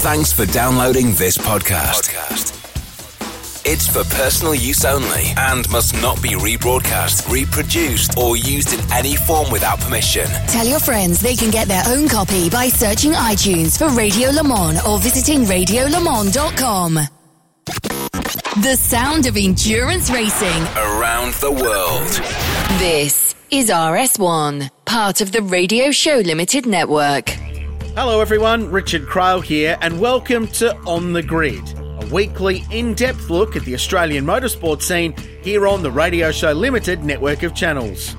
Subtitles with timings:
[0.00, 2.14] Thanks for downloading this podcast.
[3.66, 9.16] It's for personal use only and must not be rebroadcast, reproduced, or used in any
[9.16, 10.26] form without permission.
[10.46, 14.44] Tell your friends they can get their own copy by searching iTunes for Radio Le
[14.44, 16.94] Mans or visiting radiolemans.com.
[18.62, 22.08] The sound of endurance racing Around the world.
[22.78, 27.36] This is RS1, part of the Radio Show Limited network.
[28.00, 28.70] Hello, everyone.
[28.70, 33.64] Richard Craill here, and welcome to On the Grid, a weekly in depth look at
[33.64, 38.14] the Australian motorsport scene here on the Radio Show Limited network of channels.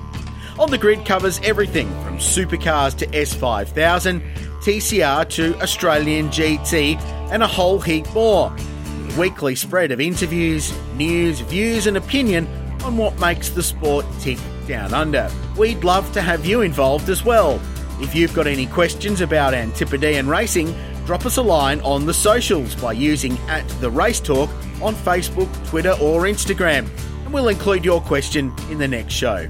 [0.58, 4.20] On the Grid covers everything from supercars to S5000,
[4.62, 7.00] TCR to Australian GT,
[7.32, 8.54] and a whole heap more.
[8.54, 12.46] A weekly spread of interviews, news, views, and opinion
[12.84, 14.38] on what makes the sport tick
[14.68, 15.30] down under.
[15.56, 17.58] We'd love to have you involved as well.
[18.00, 22.74] If you've got any questions about Antipodean racing, drop us a line on the socials
[22.74, 24.48] by using at the Race Talk
[24.80, 26.88] on Facebook, Twitter, or Instagram,
[27.24, 29.46] and we'll include your question in the next show.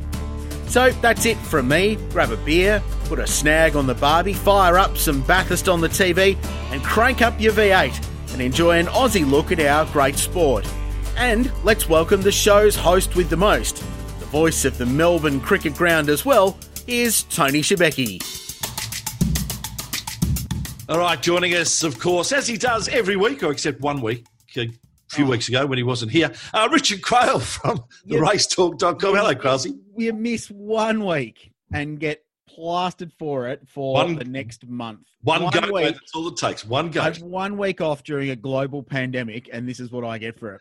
[0.67, 1.97] So that's it from me.
[2.11, 5.89] Grab a beer, put a snag on the Barbie, fire up some Bathurst on the
[5.89, 6.37] TV,
[6.73, 10.69] and crank up your V8 and enjoy an Aussie look at our great sport.
[11.17, 13.77] And let's welcome the show's host with the most,
[14.19, 18.50] the voice of the Melbourne Cricket Ground as well, is Tony Shebeki.
[20.91, 24.27] All right, joining us, of course, as he does every week, or except one week,
[24.57, 24.69] a
[25.09, 28.21] few weeks ago when he wasn't here, uh, Richard Craill from the Yeah.
[28.23, 29.15] racetalk.com.
[29.15, 29.79] Hello, Kralsey.
[29.95, 35.01] We miss one week and get plastered for it for One- the next month.
[35.23, 35.95] One, go, mate, week.
[35.95, 36.65] that's all it takes.
[36.65, 37.13] One go.
[37.21, 40.61] One week off during a global pandemic, and this is what I get for it.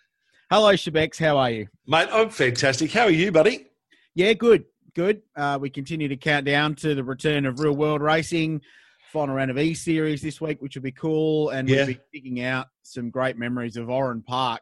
[0.52, 1.17] Hello, Shebex.
[1.17, 1.67] How are you?
[1.88, 2.91] Mate, I'm fantastic.
[2.91, 3.66] How are you, buddy?
[4.13, 5.22] Yeah, good, good.
[5.35, 8.61] Uh, we continue to count down to the return of real world racing.
[9.11, 11.77] Final round of E Series this week, which will be cool, and Yeah.
[11.77, 14.61] we'll be digging out some great memories of Oran Park,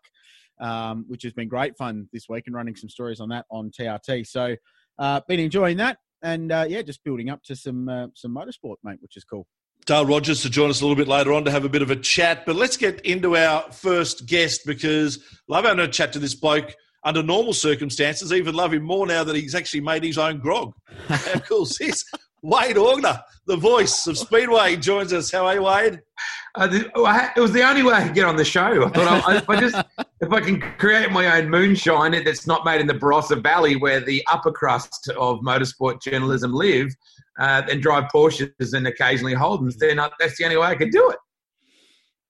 [0.60, 3.72] um, which has been great fun this week, and running some stories on that on
[3.72, 4.26] TRT.
[4.26, 4.56] So,
[5.00, 8.78] uh, been enjoying that, and uh, yeah, just building up to some uh, some motorsport,
[8.84, 9.46] mate, which is cool.
[9.86, 11.92] Dale Rogers to join us a little bit later on to have a bit of
[11.92, 12.46] a chat.
[12.46, 16.76] But let's get into our first guest because love having a chat to this bloke
[17.04, 18.34] under normal circumstances.
[18.34, 20.74] Even love him more now that he's actually made his own grog.
[21.08, 22.04] How cool is this?
[22.48, 25.30] Wade Aunger, the voice of Speedway, joins us.
[25.30, 26.02] How are you, Wade?
[26.56, 28.86] Uh, the, I had- it was the only way I could get on the show.
[28.86, 29.76] I thought I, if I just
[30.22, 34.00] if I can create my own moonshine that's not made in the Barossa Valley, where
[34.00, 36.88] the upper crust of motorsport journalism live,
[37.38, 40.92] uh, and drive Porsches and occasionally Holdens, then I, that's the only way I could
[40.92, 41.18] do it.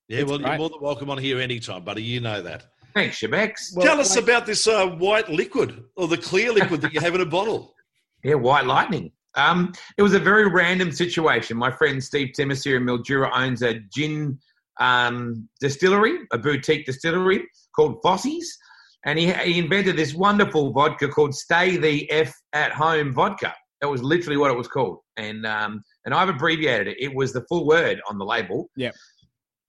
[0.07, 2.01] Yeah, well, you're more than welcome on here anytime, buddy.
[2.01, 2.63] You know that.
[2.95, 3.75] Thanks, Shebex.
[3.75, 7.01] Well, Tell us Wade- about this uh, white liquid or the clear liquid that you
[7.01, 7.75] have in a bottle.
[8.23, 9.11] Yeah, White Lightning.
[9.37, 11.55] Um, it was a very random situation.
[11.57, 14.39] My friend Steve Timmis here in Mildura owns a gin
[14.79, 18.57] um, distillery, a boutique distillery called Fossie's,
[19.05, 23.53] and he, he invented this wonderful vodka called Stay the F at Home vodka.
[23.81, 26.97] That was literally what it was called, and um, and I've abbreviated it.
[26.99, 28.69] It was the full word on the label.
[28.75, 28.95] Yep.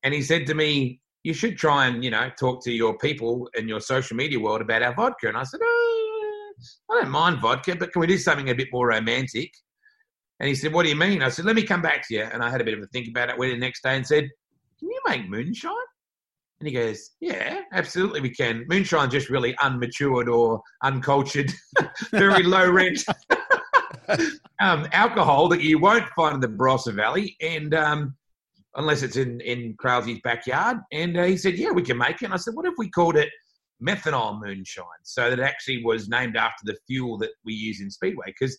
[0.02, 3.50] And he said to me, "You should try and you know talk to your people
[3.54, 5.97] in your social media world about our vodka." And I said, "Oh,
[6.90, 9.52] I don't mind vodka, but can we do something a bit more romantic?"
[10.40, 12.22] And he said, "What do you mean?" I said, "Let me come back to you."
[12.22, 13.38] And I had a bit of a think about it.
[13.38, 14.28] Went the next day and said,
[14.78, 15.72] "Can you make moonshine?"
[16.60, 18.64] And he goes, "Yeah, absolutely, we can.
[18.68, 21.52] Moonshine's just really unmatured or uncultured,
[22.10, 23.04] very low rent."
[24.60, 28.16] um, alcohol that you won't find in the Barossa Valley, and um,
[28.76, 30.78] unless it's in in Krause's backyard.
[30.92, 32.90] And uh, he said, "Yeah, we can make it." And I said, "What if we
[32.90, 33.28] called it
[33.86, 37.90] methanol moonshine?" So that it actually was named after the fuel that we use in
[37.90, 38.26] Speedway.
[38.26, 38.58] Because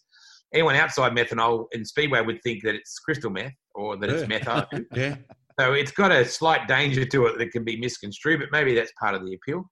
[0.54, 4.40] anyone outside methanol in Speedway would think that it's crystal meth or that it's Yeah.
[4.40, 4.86] methanol.
[4.96, 5.16] Yeah.
[5.60, 8.94] So it's got a slight danger to it that can be misconstrued, but maybe that's
[8.98, 9.70] part of the appeal.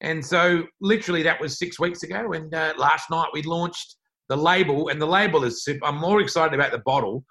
[0.00, 2.32] And so, literally, that was six weeks ago.
[2.32, 3.96] And uh, last night we launched
[4.28, 5.84] the label, and the label is super.
[5.86, 7.24] I'm more excited about the bottle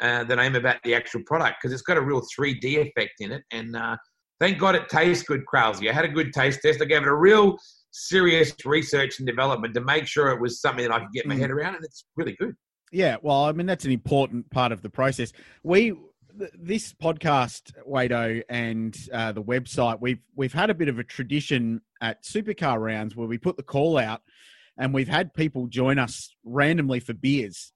[0.00, 3.14] uh, than I am about the actual product because it's got a real 3D effect
[3.20, 3.42] in it.
[3.50, 3.96] And uh,
[4.42, 5.80] thank God it tastes good, Krause.
[5.86, 6.82] I had a good taste test.
[6.82, 7.56] I gave it a real
[7.92, 11.36] serious research and development to make sure it was something that I could get my
[11.36, 11.40] Mm.
[11.40, 12.56] head around, and it's really good.
[12.90, 15.32] Yeah, well, I mean that's an important part of the process.
[15.62, 15.92] We
[16.38, 21.04] th- this podcast, Wado, and uh, the website, we've we've had a bit of a
[21.04, 24.22] tradition at supercar rounds where we put the call out,
[24.76, 27.72] and we've had people join us randomly for beers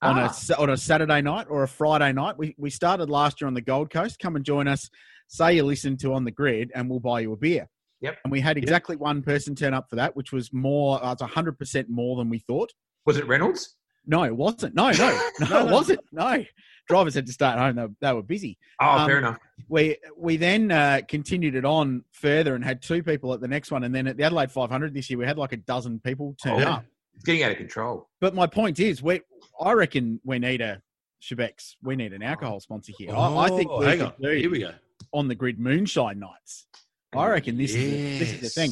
[0.00, 0.34] on Ah.
[0.50, 2.38] a on a Saturday night or a Friday night.
[2.38, 4.18] We we started last year on the Gold Coast.
[4.18, 4.88] Come and join us.
[5.28, 7.68] Say you listen to on the grid, and we'll buy you a beer.
[8.00, 8.18] Yep.
[8.24, 11.02] And we had exactly one person turn up for that, which was more.
[11.04, 12.72] Uh, it's hundred percent more than we thought.
[13.06, 13.76] Was it Reynolds?
[14.06, 14.74] No, it wasn't.
[14.74, 15.20] No, no,
[15.50, 16.00] no, it wasn't.
[16.12, 16.44] No,
[16.88, 17.76] drivers had to stay at home.
[17.76, 18.56] They were, they were busy.
[18.80, 19.38] Oh, Um, fair enough.
[19.68, 23.70] We we then uh, continued it on further and had two people at the next
[23.70, 26.34] one, and then at the Adelaide 500 this year, we had like a dozen people
[26.42, 26.68] turn Oh.
[26.68, 26.84] up.
[27.16, 28.08] It's getting out of control.
[28.20, 29.20] But my point is, we
[29.60, 30.80] I reckon we need a
[31.20, 31.74] Shebex.
[31.82, 33.12] We need an alcohol sponsor here.
[33.14, 34.12] I, I think Oh, we hang on.
[34.22, 34.70] do Here we go.
[35.12, 36.66] On the grid moonshine nights.
[37.14, 38.70] I reckon this is the, this is the thing.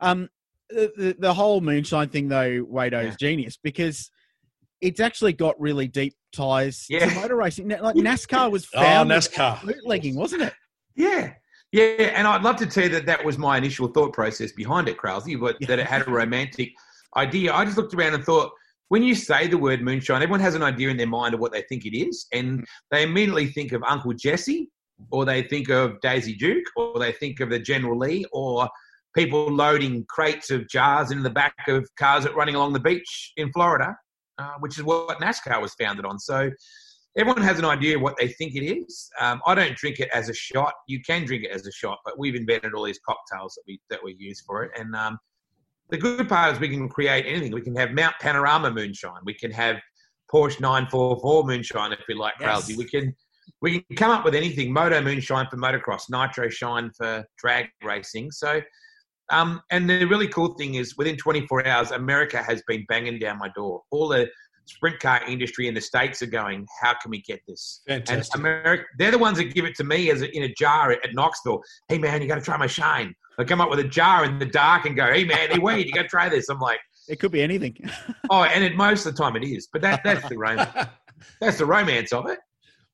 [0.00, 0.28] Um,
[0.68, 3.16] the, the, the whole moonshine thing, though, Wado is Yeah.
[3.28, 4.10] genius because
[4.80, 7.08] it's actually got really deep ties Yeah.
[7.08, 7.68] to motor racing.
[7.68, 9.64] Like NASCAR was Oh, found NASCAR.
[9.64, 10.52] bootlegging, wasn't it?
[10.96, 11.34] Yeah.
[11.72, 11.82] Yeah,
[12.14, 14.96] and I'd love to tell you that that was my initial thought process behind it,
[14.96, 16.70] Kralsey, but that it had a romantic
[17.16, 17.52] idea.
[17.52, 18.50] I just looked around and thought,
[18.88, 21.52] when you say the word moonshine, everyone has an idea in their mind of what
[21.52, 24.70] they think it is, and they immediately think of Uncle Jesse,
[25.10, 28.68] or they think of Daisy Duke, or they think of the General Lee, or
[29.14, 33.32] people loading crates of jars into the back of cars that running along the beach
[33.36, 33.96] in Florida,
[34.38, 36.18] uh, which is what NASCAR was founded on.
[36.18, 36.50] So
[37.16, 39.08] everyone has an idea of what they think it is.
[39.20, 40.74] Um, I don't drink it as a shot.
[40.86, 43.80] You can drink it as a shot, but we've invented all these cocktails that we
[43.90, 44.72] that we use for it.
[44.78, 45.18] And um,
[45.88, 47.52] the good part is we can create anything.
[47.52, 49.20] We can have Mount Panorama moonshine.
[49.24, 49.76] We can have
[50.32, 52.68] Porsche 944 moonshine if we like, Yes.
[52.68, 52.76] Kralsey.
[52.76, 53.14] We can
[53.62, 54.72] we can come up with anything.
[54.72, 58.30] Moto moonshine for motocross, nitro shine for drag racing.
[58.30, 58.60] So.
[59.32, 63.38] Um, and the really cool thing is, within 24 hours, America has been banging down
[63.38, 63.82] my door.
[63.90, 64.28] All the
[64.66, 68.34] sprint car industry in the states are going, "How can we get this?" And Fantastic.
[68.38, 71.04] America, they're the ones that give it to me as a, in a jar at,
[71.04, 71.62] at Knoxville.
[71.88, 73.14] Hey man, you got to try my shine.
[73.38, 75.86] I come up with a jar in the dark and go, "Hey man, hey wait,
[75.86, 77.76] you got to try this." I'm like, It could be anything.
[78.30, 80.70] "Oh," and it, most of the time it is, but that, that's the romance.
[81.40, 82.38] That's the romance of it.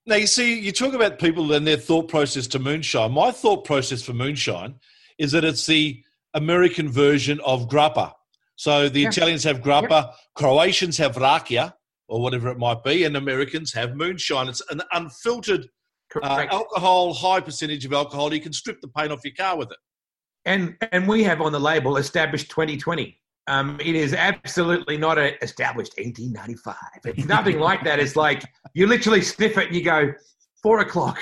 [0.04, 3.12] Now, you see, you talk about people and their thought process to moonshine.
[3.12, 4.74] My thought process for moonshine
[5.18, 6.02] is that it's the
[6.34, 8.12] American version of grappa.
[8.56, 9.08] So the Yeah.
[9.08, 11.74] Italians have grappa, Croatians have rakia,
[12.08, 14.48] or whatever it might be, and Americans have moonshine.
[14.48, 15.68] It's an unfiltered
[16.22, 18.34] uh, alcohol, high percentage of alcohol.
[18.34, 19.78] You can strip the paint off your car with it.
[20.44, 23.18] and and we have on the label established 2020.
[23.48, 26.76] Um, it is absolutely not a established 1895.
[27.04, 27.98] It's nothing like that.
[27.98, 28.44] It's like
[28.74, 30.12] you literally sniff it and you go
[30.62, 31.18] four o'clock,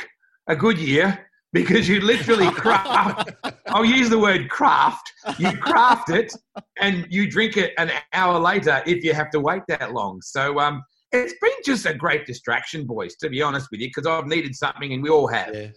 [0.46, 3.31] a good year, because you literally craft.
[3.69, 5.12] I'll use the word craft.
[5.38, 6.32] You craft it
[6.78, 10.20] and you drink it an hour later if you have to wait that long.
[10.22, 10.82] So um,
[11.12, 13.17] it's been just a great distraction, boys.
[13.17, 15.55] To be honest with you, because I've needed something and we all have.
[15.55, 15.69] Yeah.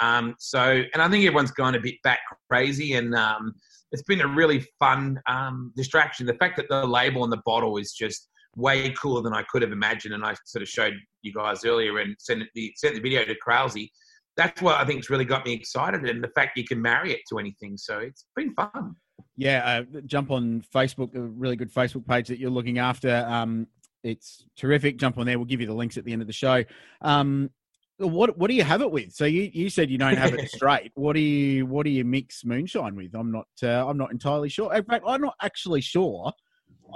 [0.00, 3.54] Um, so, and I think everyone's gone a bit back crazy, and um,
[3.92, 6.26] it's been a really fun um, distraction.
[6.26, 9.62] The fact that the label on the bottle is just way cooler than I could
[9.62, 13.00] have imagined, and I sort of showed you guys earlier and sent the sent the
[13.00, 13.88] video to Krause.
[14.36, 17.20] That's what I think's really got me excited, and the fact you can marry it
[17.30, 17.76] to anything.
[17.76, 18.94] So it's been fun.
[19.36, 23.24] Yeah, uh, jump on Facebook, a really good Facebook page that you're looking after.
[23.28, 23.68] Um,
[24.02, 24.98] it's terrific.
[24.98, 25.38] Jump on there.
[25.38, 26.64] We'll give you the links at the end of the show.
[27.02, 27.50] Um,
[27.98, 29.12] what what do you have it with?
[29.12, 30.92] So you, you said you don't have it straight.
[30.94, 33.14] What do you what do you mix moonshine with?
[33.14, 34.72] I'm not uh, I'm not entirely sure.
[34.74, 36.32] In fact, I'm not actually sure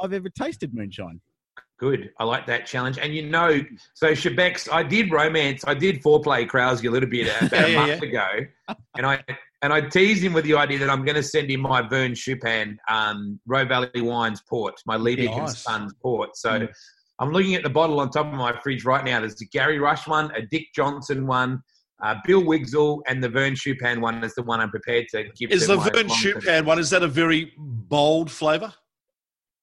[0.03, 1.21] I've ever tasted moonshine.
[1.79, 2.11] Good.
[2.21, 2.99] I like that challenge.
[2.99, 3.61] And you know,
[3.95, 7.69] so Shebex, I did romance, I did foreplay Krause a little bit about Yeah, a
[7.69, 8.29] yeah, month ago,
[8.97, 9.25] and I
[9.63, 12.13] and I teased him with the idea that I'm going to send him my Vern
[12.13, 15.65] Schuppan um, Roe Valley Wines port, my and Nice.
[15.65, 16.37] Sons port.
[16.37, 16.69] So Mm.
[17.23, 19.21] I'm looking at the bottle on top of my fridge right now.
[19.21, 21.63] There's a Gary Rush one, a Dick Johnson one.
[22.03, 25.53] Uh, Bill Wigsell and the Vern Schuppan one is the one I'm prepared to give.
[25.53, 28.75] Is the Vern long-term- Schuppan one, is that a very bold flavour?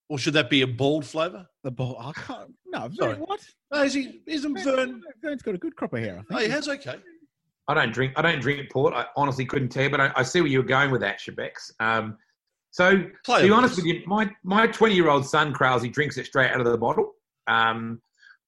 [0.08, 1.48] Or should that be a bold flavour?
[1.64, 1.98] The ball.
[2.00, 2.54] I can't.
[2.66, 3.16] No, Sorry.
[3.16, 3.42] what?
[3.74, 5.04] No, is he, isn't Vern...
[5.22, 6.14] Vern's got a good crop of hair.
[6.14, 6.28] I think.
[6.32, 6.96] Oh, he has, okay.
[7.68, 8.14] I don't drink.
[8.16, 8.94] I don't drink port.
[8.94, 11.20] I honestly couldn't tell you, but I, I see where you were going with that,
[11.20, 11.72] Shebex.
[11.82, 12.18] Um,
[12.72, 15.90] so Play to be honest with you, my my twenty year old son Krause, he
[15.90, 17.16] drinks it straight out of the bottle.
[17.50, 18.02] Um,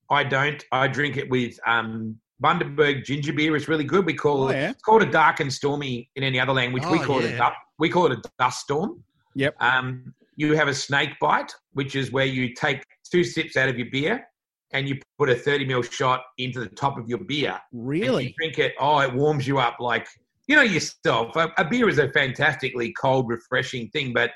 [0.10, 0.64] I don't.
[0.72, 3.56] I drink it with um, Bundaberg ginger beer.
[3.56, 4.06] It's really good.
[4.06, 4.54] We call Oh, it.
[4.56, 4.70] yeah.
[4.72, 6.84] It's called a dark and stormy in any other language.
[6.92, 9.04] we Oh, call it a we call it a dust storm.
[9.36, 9.56] Yep.
[9.60, 13.78] Um, you have a snake bite, which is where you take two sips out of
[13.78, 14.26] your beer
[14.74, 17.60] and you put a thirty ml shot into the top of your beer.
[17.72, 18.34] Really?
[18.38, 18.74] drink it.
[18.80, 20.08] Oh, it warms you up like
[20.48, 21.36] you know yourself.
[21.38, 24.32] A, a beer is a fantastically cold, refreshing thing, but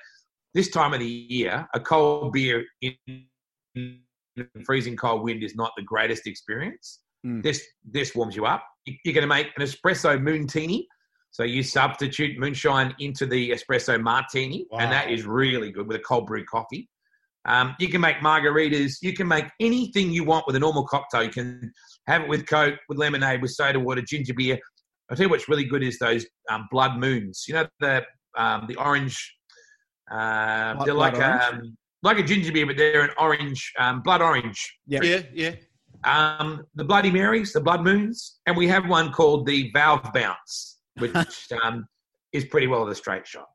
[0.54, 2.96] this time of the year, a cold beer in
[4.66, 7.00] freezing cold wind is not the greatest experience.
[7.26, 7.42] Mm.
[7.44, 8.64] This this warms you up.
[8.86, 10.86] You- You're going to make an espresso moontini.
[11.32, 16.04] So you substitute moonshine into the espresso martini, and that is really good with a
[16.04, 16.88] cold brew coffee.
[17.44, 18.94] Um, you can make margaritas.
[19.02, 21.24] You can make anything you want with a normal cocktail.
[21.24, 21.74] You can
[22.08, 24.58] have it with Coke, with lemonade, with soda water, ginger beer.
[25.10, 27.44] I'll tell you what's really good is those um, blood moons.
[27.48, 28.04] You know the
[28.38, 29.36] um, the orange.
[30.10, 31.16] Uh, they're like
[31.54, 34.78] um, like a ginger beer, but they're an orange, um, blood orange.
[34.88, 35.02] Yeah.
[35.04, 35.52] Yeah, yeah.
[36.04, 40.78] um, the Bloody Marys, the Blood Moons, and we have one called the Valve Bounce,
[41.00, 41.14] which
[41.64, 41.86] um,
[42.32, 43.48] is pretty well the straight shot.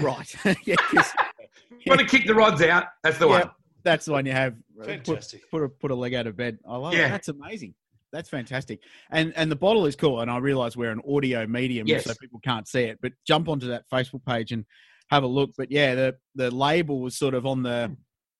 [0.00, 0.32] Right.
[0.64, 1.12] yeah, 'cause-
[1.86, 2.84] Want to kick the rods out?
[3.02, 3.38] That's the Yeah.
[3.40, 3.50] one.
[3.84, 4.52] that's the one you have.
[4.52, 5.50] uh, Put, Fantastic.
[5.50, 6.58] put a put a leg out of bed.
[6.68, 6.98] I love it.
[6.98, 7.74] That's amazing.
[8.12, 8.80] That's fantastic.
[9.10, 10.20] And and the bottle is cool.
[10.20, 12.04] And I realise we're an audio medium, Yes.
[12.04, 12.98] so people can't see it.
[13.00, 14.64] But jump onto that Facebook page and
[15.10, 15.50] have a look.
[15.56, 17.96] But yeah, the the label was sort of on the.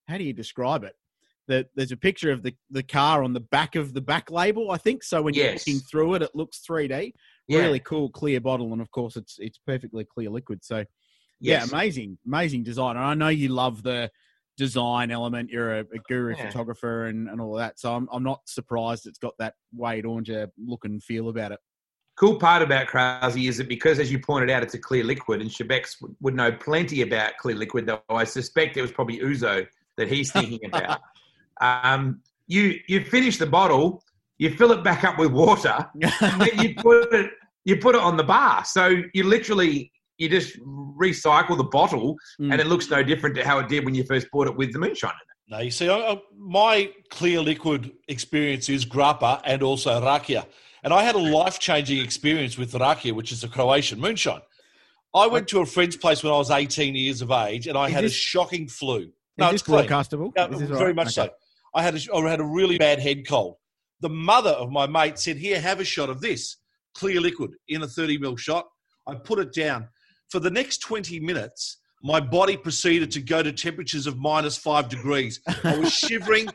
[0.07, 0.95] How do you describe it?
[1.47, 4.71] The, there's a picture of the, the car on the back of the back label,
[4.71, 5.03] I think.
[5.03, 5.67] So when you're Yes.
[5.67, 7.11] looking through it, it looks 3D.
[7.47, 7.59] Yeah.
[7.59, 10.63] Really cool, clear bottle, and of course, it's it's perfectly clear liquid.
[10.63, 10.85] So
[11.41, 11.65] Yes.
[11.65, 12.97] yeah, amazing, amazing design.
[12.97, 14.11] And I know you love the
[14.57, 15.49] design element.
[15.49, 16.47] You're a, a guru Yeah.
[16.47, 17.79] photographer and, and all that.
[17.79, 21.59] So I'm, I'm not surprised it's got that Wade Aunger look and feel about it.
[22.19, 25.39] Cool part about Krause is that because, as you pointed out, it's a clear liquid,
[25.41, 29.19] and Shebex would- would know plenty about clear liquid, though I suspect it was probably
[29.19, 30.99] ouzo that he's thinking about.
[31.61, 34.03] um, you you finish the bottle,
[34.37, 35.77] you fill it back up with water,
[36.21, 37.31] and then you put it
[37.63, 38.65] you put it on the bar.
[38.65, 40.59] So you literally you just
[41.05, 42.51] recycle the bottle, Mm.
[42.51, 44.73] and it looks no different to how it did when you first bought it with
[44.73, 45.51] the moonshine in it.
[45.55, 50.45] No, you see, I, I, my clear liquid experience is grappa and also rakia.
[50.83, 54.41] And I had a life changing experience with rakia, which is a Croatian moonshine.
[55.13, 57.87] I went to a friend's place when I was 18 years of age and I
[57.87, 58.97] Is had this- a shocking flu.
[58.99, 59.07] Is
[59.37, 60.33] No, this it's broadcastable?
[60.35, 60.95] This very right?
[60.95, 61.27] much Okay.
[61.29, 61.33] so.
[61.73, 63.55] I had, a, I had a really bad head cold.
[64.01, 66.57] The mother of my mate said, Here, have a shot of this
[66.95, 68.67] clear liquid in a 30 ml shot.
[69.07, 69.87] I put it down.
[70.29, 74.89] For the next 20 minutes, my body proceeded to go to temperatures of minus five
[74.89, 75.41] degrees.
[75.63, 76.47] I was shivering.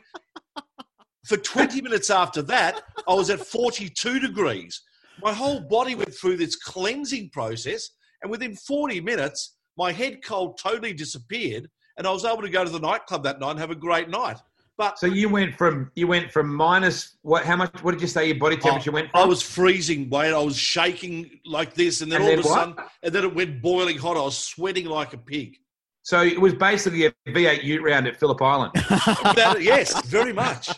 [1.25, 4.81] For 20 minutes after that, I was at 42 degrees.
[5.23, 7.89] My whole body went through this cleansing process,
[8.21, 11.67] and within 40 minutes, my head cold totally disappeared,
[11.97, 14.09] and I was able to go to the nightclub that night and have a great
[14.09, 14.37] night.
[14.77, 17.45] But So you went from you went from minus what?
[17.45, 17.81] How much?
[17.81, 19.21] What did you say your body temperature went from?
[19.21, 20.33] I was freezing, Wayne.
[20.33, 22.59] I was shaking like this, and then And all then of a what?
[22.59, 24.17] sudden, and then it went boiling hot.
[24.17, 25.57] I was sweating like a pig.
[26.05, 28.71] So it was basically a V8 Ute round at Phillip Island.
[28.75, 30.69] That- yes, very much.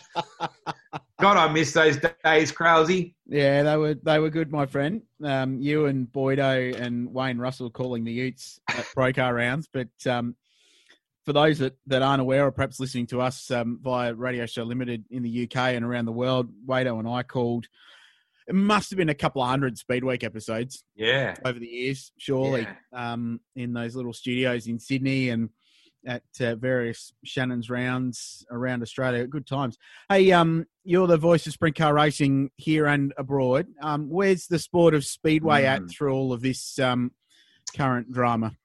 [1.20, 3.10] God, I miss those days, Krause.
[3.26, 5.02] Yeah, they were they were good, my friend.
[5.22, 9.68] Um, you and Boydo and Wayne Russell calling the Utes at pro car rounds.
[9.70, 10.34] But um,
[11.26, 14.62] for those that, that aren't aware or perhaps listening to us um, via Radio Show
[14.62, 17.66] Limited in the UK and around the world, Wado and I called.
[18.48, 21.34] It must have been a couple of hundred Speed Week episodes Yeah.
[21.44, 25.50] over the years, surely, um, in those little studios in Sydney and
[26.06, 29.26] at uh, various Shannon's rounds around Australia.
[29.26, 29.76] Good times.
[30.08, 33.66] Hey, um, you're the voice of sprint car racing here and abroad.
[33.82, 35.90] Um, where's the sport of speedway at Mm.
[35.90, 37.10] through all of this um,
[37.76, 38.56] current drama?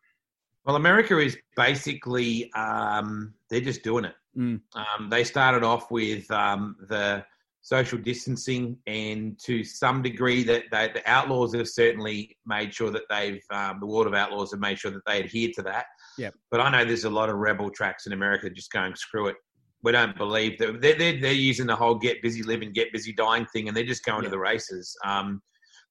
[0.66, 4.16] Well, America is basically um, they're just doing it.
[4.38, 4.62] Mm.
[4.76, 7.26] Um, they started off with um, the
[7.64, 13.04] social distancing, and to some degree, that they, the outlaws have certainly made sure that
[13.10, 15.86] they've um, the World of Outlaws have made sure that they adhere to that.
[16.18, 16.36] Yep.
[16.52, 19.38] But I know there's a lot of rebel tracks in America just going screw it.
[19.82, 23.14] We don't believe that they're, they're, they're using the whole get busy living, get busy
[23.14, 24.30] dying thing, and they're just going Yeah.
[24.30, 24.96] to the races.
[25.06, 25.42] Um,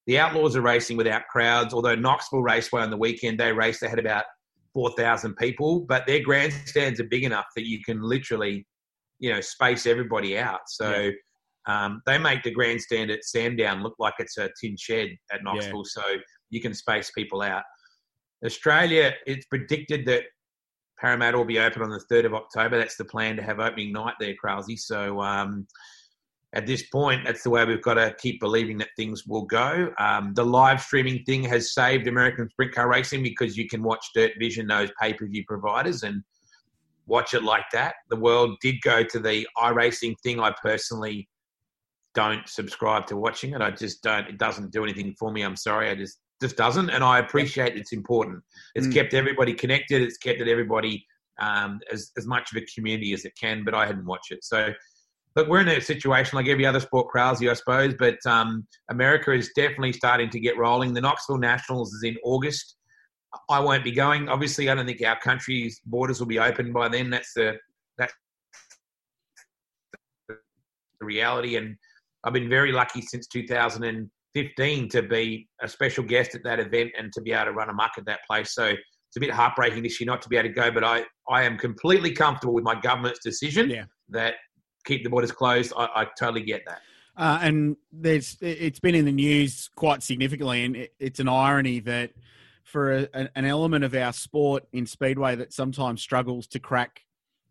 [0.06, 3.88] the Outlaws are racing without crowds, although Knoxville Raceway on the weekend they raced, they
[3.88, 4.24] had about
[4.74, 8.66] 4,000 people, but their grandstands are big enough that you can literally,
[9.20, 10.60] you know, space everybody out.
[10.66, 11.10] So
[11.66, 15.84] um, they make the grandstand at Sandown look like it's a tin shed at Knoxville,
[15.84, 16.02] so
[16.50, 17.62] you can space people out.
[18.44, 20.24] Australia, it's predicted that
[21.00, 22.78] Parramatta will be open on the 3rd of October.
[22.78, 24.84] That's the plan to have opening night there, Krause.
[24.84, 25.66] So um,
[26.52, 29.92] at this point, that's the way we've got to keep believing that things will go.
[29.98, 34.04] Um, the live streaming thing has saved American sprint car racing because you can watch
[34.14, 36.22] Dirt Vision, those pay per view providers, and
[37.06, 37.94] watch it like that.
[38.10, 40.40] The world did go to the iRacing thing.
[40.40, 41.28] I personally
[42.14, 43.60] don't subscribe to watching it.
[43.60, 44.26] I just don't.
[44.28, 45.42] It doesn't do anything for me.
[45.42, 45.90] I'm sorry.
[45.90, 48.42] I just just doesn't, and I appreciate it's important.
[48.74, 48.94] It's Mm.
[48.94, 50.02] kept everybody connected.
[50.02, 51.06] It's kept everybody
[51.40, 53.64] um, as as much of a community as it can.
[53.64, 54.72] But I hadn't watched it, so
[55.36, 57.94] look, we're in a situation like every other sport, Krause, I suppose.
[57.98, 60.92] But um, America is definitely starting to get rolling.
[60.92, 62.76] The Knoxville Nationals is in August.
[63.48, 64.28] I won't be going.
[64.28, 67.08] Obviously, I don't think our country's borders will be open by then.
[67.08, 67.56] That's the
[67.96, 68.12] that's
[70.28, 70.36] the
[71.00, 71.56] reality.
[71.56, 71.76] And
[72.24, 77.12] I've been very lucky since 2015 to be a special guest at that event and
[77.12, 78.54] to be able to run amok at that place.
[78.54, 81.04] So it's a bit heartbreaking this year not to be able to go, but I,
[81.28, 83.84] I am completely comfortable with my government's decision Yeah.
[84.10, 84.34] that
[84.84, 85.72] keep the borders closed.
[85.76, 86.80] I, I totally get that.
[87.14, 91.78] Uh, and there's it's been in the news quite significantly, and it, it's an irony
[91.80, 92.12] that
[92.64, 97.02] for a, an an element of our sport in speedway that sometimes struggles to crack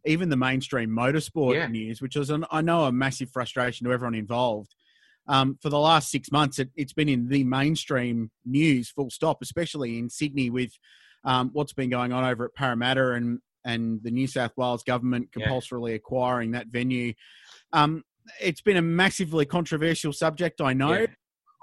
[0.06, 1.68] even the mainstream motorsport Yeah.
[1.68, 4.74] news, which was, an, I know, a massive frustration to everyone involved.
[5.28, 9.42] Um, for the last six months, it, it's been in the mainstream news, full stop,
[9.42, 10.72] especially in Sydney with
[11.24, 15.30] um, what's been going on over at Parramatta and and the New South Wales government
[15.36, 15.44] Yeah.
[15.44, 17.14] compulsorily acquiring that venue.
[17.72, 18.04] Um,
[18.42, 20.62] it's been a massively controversial subject.
[20.62, 20.94] I know.
[20.94, 21.06] Yeah.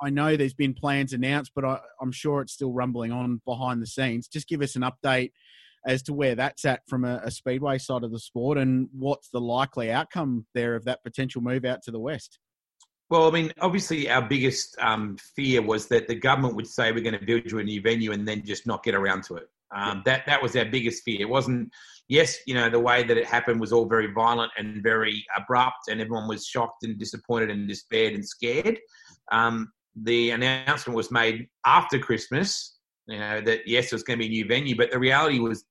[0.01, 3.83] I know there's been plans announced, but I, I'm sure it's still rumbling on behind
[3.83, 4.29] the scenes.
[4.29, 5.33] Just give us an update
[5.87, 9.29] as to where that's at from a, a speedway side of the sport and what's
[9.31, 12.39] the likely outcome there of that potential move out to the west.
[13.11, 17.01] Well, I mean, obviously, our biggest um, fear was that the government would say we're
[17.01, 19.49] going to build you a new venue and then just not get around to it.
[19.75, 21.21] Um, That that was our biggest fear.
[21.21, 21.71] It wasn't.
[22.09, 25.89] Yes, you know, the way that it happened was all very violent and very abrupt,
[25.89, 28.79] and everyone was shocked and disappointed and despaired and scared.
[29.31, 32.78] Um, the announcement was made after Christmas.
[33.09, 35.65] You know that yes, there's going to be a new venue, but the reality was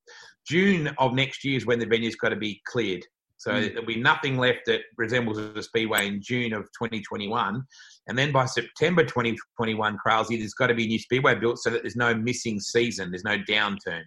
[0.47, 3.05] June of next year is when the venue's got to be cleared.
[3.37, 3.69] So Mm.
[3.69, 7.63] there'll be nothing left that resembles a speedway in June of 2021.
[8.07, 11.69] And then by September 2021, Crowley, there's got to be a new speedway built so
[11.69, 14.01] that there's no missing season, there's no downturn.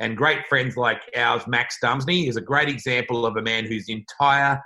[0.00, 3.88] And great friends like ours, Max Dumesny, is a great example of a man whose
[3.88, 4.60] entire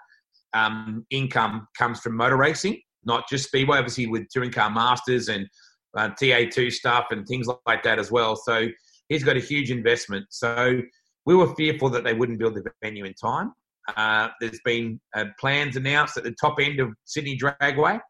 [0.55, 5.49] um, income comes from motor racing, not just speedway, obviously with touring car masters and
[5.97, 8.37] uh, TA2 stuff and things like that as well.
[8.37, 8.69] So
[9.09, 10.27] he's got a huge investment.
[10.31, 10.81] So
[11.27, 13.53] we were fearful that they wouldn't build the venue in time.
[13.97, 18.01] Uh, there's been uh, plans announced at the top end of Sydney Dragway.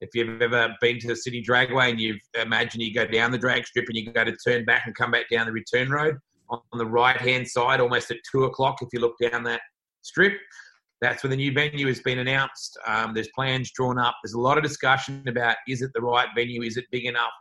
[0.00, 3.38] If you've ever been to the Sydney Dragway and you imagine you go down the
[3.38, 6.16] drag strip and you go to turn back and come back down the return road
[6.50, 9.60] on the right hand side, almost at two o'clock, if you look down that
[10.02, 10.34] strip,
[11.00, 12.78] that's where the new venue has been announced.
[12.86, 14.16] Um, there's plans drawn up.
[14.22, 16.62] There's a lot of discussion about is it the right venue?
[16.62, 17.32] Is it big enough?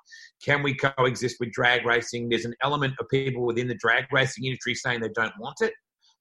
[0.44, 2.30] Can we coexist with drag racing?
[2.30, 5.74] There's an element of people within the drag racing industry saying they don't want it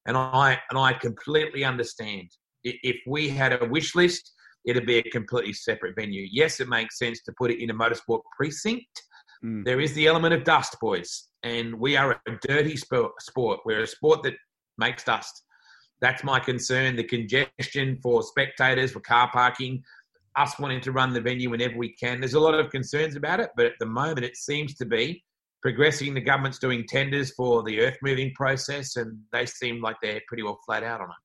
[0.09, 2.29] and I and I completely understand.
[2.65, 4.33] If we had a wish list,
[4.65, 6.27] it'd be a completely separate venue.
[6.31, 9.03] Yes, it makes sense to put it in a motorsport precinct.
[9.45, 9.65] Mm.
[9.65, 12.77] There is the element of dust, boys, and we are a dirty.
[12.77, 13.61] Sport.
[13.65, 14.35] We're a sport that
[14.79, 15.45] makes dust.
[16.01, 16.97] That's my concern.
[16.97, 19.83] The congestion for spectators, for car parking,
[20.37, 22.21] us wanting to run the venue whenever we can.
[22.21, 25.25] There's a lot of concerns about it, but at the moment, it seems to be
[25.63, 26.15] progressing.
[26.15, 30.45] The government's doing tenders for the earth moving process, and they seem like they're pretty
[30.45, 31.17] well flat out on it.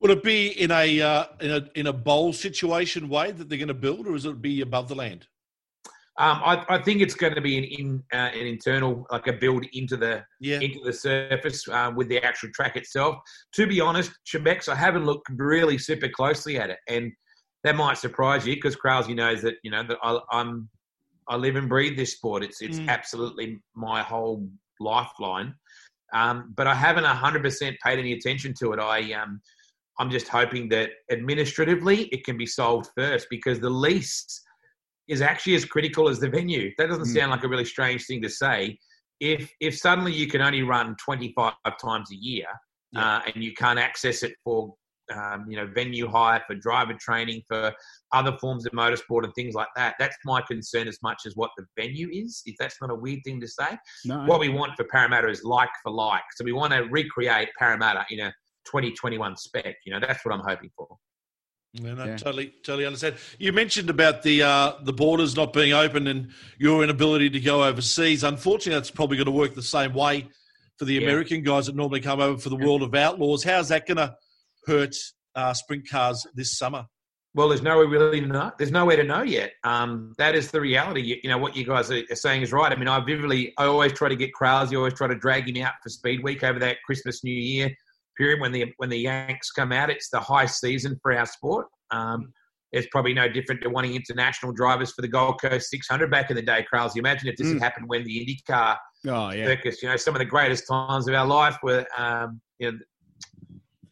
[0.00, 3.56] Would it be in a uh, in a in a bowl situation way that they're
[3.58, 5.26] going to build, or is it be above the land?
[6.16, 9.32] Um, I, I think it's going to be an in uh, an internal, like a
[9.32, 13.16] build into the Yeah, into the surface uh, with the actual track itself.
[13.54, 17.10] To be honest, Shebex, I haven't looked really super closely at it, and
[17.64, 20.68] that might surprise you because Krause knows that you know that I, I'm
[21.28, 22.44] I live and breathe this sport.
[22.44, 22.88] It's it's Mm.
[22.88, 24.48] absolutely my whole
[24.78, 25.54] lifeline.
[26.12, 28.78] Um, but I haven't hundred percent paid any attention to it.
[28.78, 29.40] I um,
[29.98, 34.42] I'm just hoping that administratively it can be solved first because the lease
[35.08, 36.72] is actually as critical as the venue.
[36.78, 37.14] That doesn't Mm.
[37.14, 38.78] sound like a really strange thing to say.
[39.20, 42.46] If if suddenly you can only run 25 times a year
[42.96, 44.74] uh, and you can't access it for
[45.14, 47.72] um, you know venue hire for driver training for
[48.12, 51.50] other forms of motorsport and things like that, that's my concern as much as what
[51.58, 52.42] the venue is.
[52.46, 54.24] If that's not a weird thing to say, No.
[54.24, 56.22] what we want for Parramatta is like for like.
[56.36, 58.32] So we want to recreate Parramatta in a
[58.66, 59.76] 2021 spec.
[59.84, 60.96] You know, that's what I'm hoping for.
[61.74, 62.16] Yeah, no, Yeah.
[62.16, 63.16] totally, totally understand.
[63.38, 67.64] You mentioned about the uh, the borders not being open and your inability to go
[67.64, 68.22] overseas.
[68.22, 70.28] Unfortunately, that's probably going to work the same way
[70.78, 71.02] for the Yeah.
[71.02, 73.42] American guys that normally come over for the World of Outlaws.
[73.42, 74.14] How's that going to
[74.66, 74.94] hurt
[75.34, 76.86] uh, sprint cars this summer?
[77.36, 78.52] Well, there's nowhere really to know.
[78.56, 79.54] There's nowhere to know yet.
[79.64, 81.00] Um, that is the reality.
[81.00, 82.70] You, you know what you guys are, are saying is right.
[82.70, 84.72] I mean, I vividly, I always try to get Krause.
[84.72, 87.76] I always try to drag him out for Speed Week over that Christmas New Year
[88.16, 89.90] period when the when the Yanks come out.
[89.90, 91.66] It's the high season for our sport.
[91.90, 92.32] Um,
[92.72, 96.36] it's probably no different to wanting international drivers for the Gold Coast 600 back in
[96.36, 96.96] the day, Krause.
[96.96, 97.54] You imagine if this Mm.
[97.54, 98.18] had happened when the
[98.50, 99.46] IndyCar oh yeah.
[99.46, 99.80] circus.
[99.80, 102.78] You know, some of the greatest times of our life were, um, you know,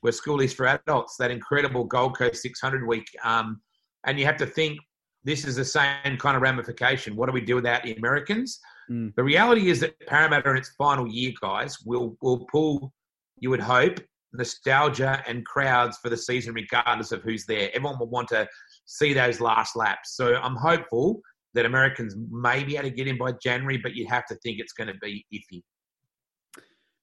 [0.02, 1.16] were schoolies for adults.
[1.16, 3.60] That incredible Gold Coast 600 week, um,
[4.04, 4.80] and you have to think
[5.22, 7.14] this is the same kind of ramification.
[7.14, 8.58] What do we do without the Americans?
[8.90, 9.14] Mm.
[9.14, 12.92] The reality is that Parramatta in its final year, guys, will will pull.
[13.38, 14.00] You would hope
[14.32, 17.70] nostalgia and crowds for the season, regardless of who's there.
[17.74, 18.48] Everyone will want to
[18.86, 20.16] see those last laps.
[20.16, 21.20] So I'm hopeful
[21.54, 24.58] that Americans may be able to get in by January, but you have to think
[24.58, 25.62] it's going to be iffy.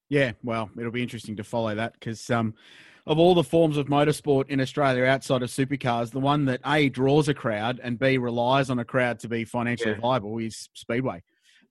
[0.09, 2.55] Yeah, well, it'll be interesting to follow that because um,
[3.05, 6.89] of all the forms of motorsport in Australia outside of supercars, the one that A
[6.89, 9.99] draws a crowd and B relies on a crowd to be financially Yeah.
[9.99, 11.21] viable is speedway.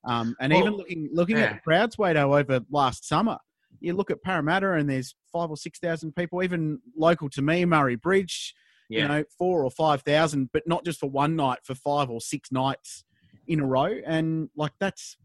[0.05, 1.45] Um, and Well, even looking looking yeah.
[1.45, 3.39] at the crowds, Wado, over last summer,
[3.81, 7.65] you look at Parramatta and there's five or six thousand people, even local to me,
[7.65, 8.55] Murray Bridge,
[8.89, 9.03] Yeah.
[9.03, 12.21] you know, four or five thousand, but not just for one night, for five or
[12.21, 13.05] six nights
[13.47, 14.01] in a row.
[14.07, 15.17] And like that's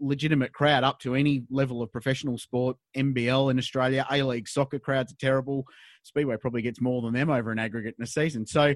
[0.00, 2.76] legitimate crowd up to any level of professional sport.
[2.96, 5.64] NBL in Australia, A League soccer crowds are terrible.
[6.02, 8.46] Speedway probably gets more than them over an aggregate in a season.
[8.46, 8.74] So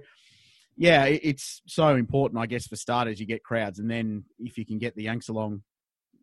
[0.81, 4.65] yeah, it's so important, I guess, for starters, you get crowds, and then if you
[4.65, 5.63] can get the Yanks along,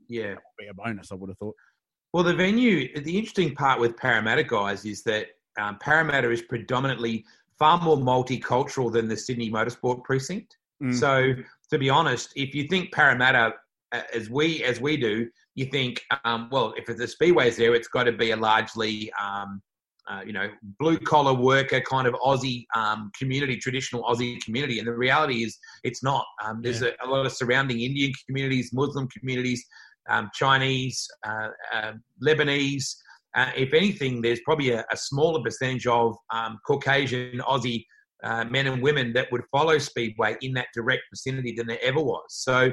[0.08, 0.36] yeah.
[0.58, 1.12] be a bonus.
[1.12, 1.56] I would have thought.
[2.16, 5.26] Well, the venue, the interesting part with Parramatta guys is that
[5.60, 7.26] um, Parramatta is predominantly
[7.60, 10.56] far more multicultural than the Sydney Motorsport Precinct.
[10.82, 10.98] Mm.
[10.98, 11.34] So,
[11.72, 13.56] to be honest, if you think Parramatta,
[13.92, 17.90] uh, as we as we do, you think, um, well, if the speedway's there, it's
[17.90, 19.62] got to be a largely, um,
[20.10, 20.50] uh, you know,
[20.80, 24.80] blue collar worker kind of Aussie um, community, traditional Aussie community.
[24.80, 26.24] And the reality is, it's not.
[26.42, 29.66] Um, there's a, a lot of surrounding Indian communities, Muslim communities,
[30.10, 31.92] um, Chinese, uh, uh,
[32.26, 32.96] Lebanese.
[33.36, 37.84] Uh, if anything, there's probably a, a smaller percentage of um, Caucasian Aussie
[38.24, 42.02] uh, men and women that would follow Speedway in that direct vicinity than there ever
[42.02, 42.24] was.
[42.30, 42.72] So,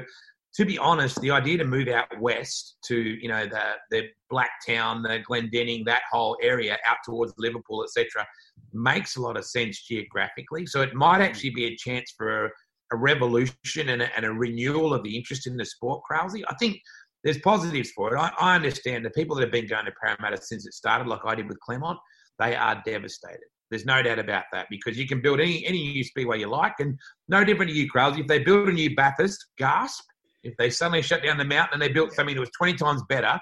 [0.55, 5.03] to be honest, the idea to move out west to you know the the Blacktown,
[5.03, 8.25] the Glendenning, that whole area out towards Liverpool, etc.,
[8.71, 10.65] makes a lot of sense geographically.
[10.65, 12.49] So it might actually be a chance for a,
[12.93, 16.41] a revolution and a, and a renewal of the interest in the sport, Krause.
[16.47, 16.77] I think
[17.23, 18.19] there's positives for it.
[18.19, 21.21] I, I understand the people that have been going to Parramatta since it started, like
[21.25, 21.99] I did with Claremont,
[22.39, 23.39] they are devastated.
[23.69, 26.73] There's no doubt about that because you can build any any new speedway you like,
[26.79, 28.17] and no different to you, Krause.
[28.17, 30.03] If they build a new Bathurst, gasp.
[30.43, 33.01] If they suddenly shut down the mountain and they built something that was 20 times
[33.07, 33.39] better,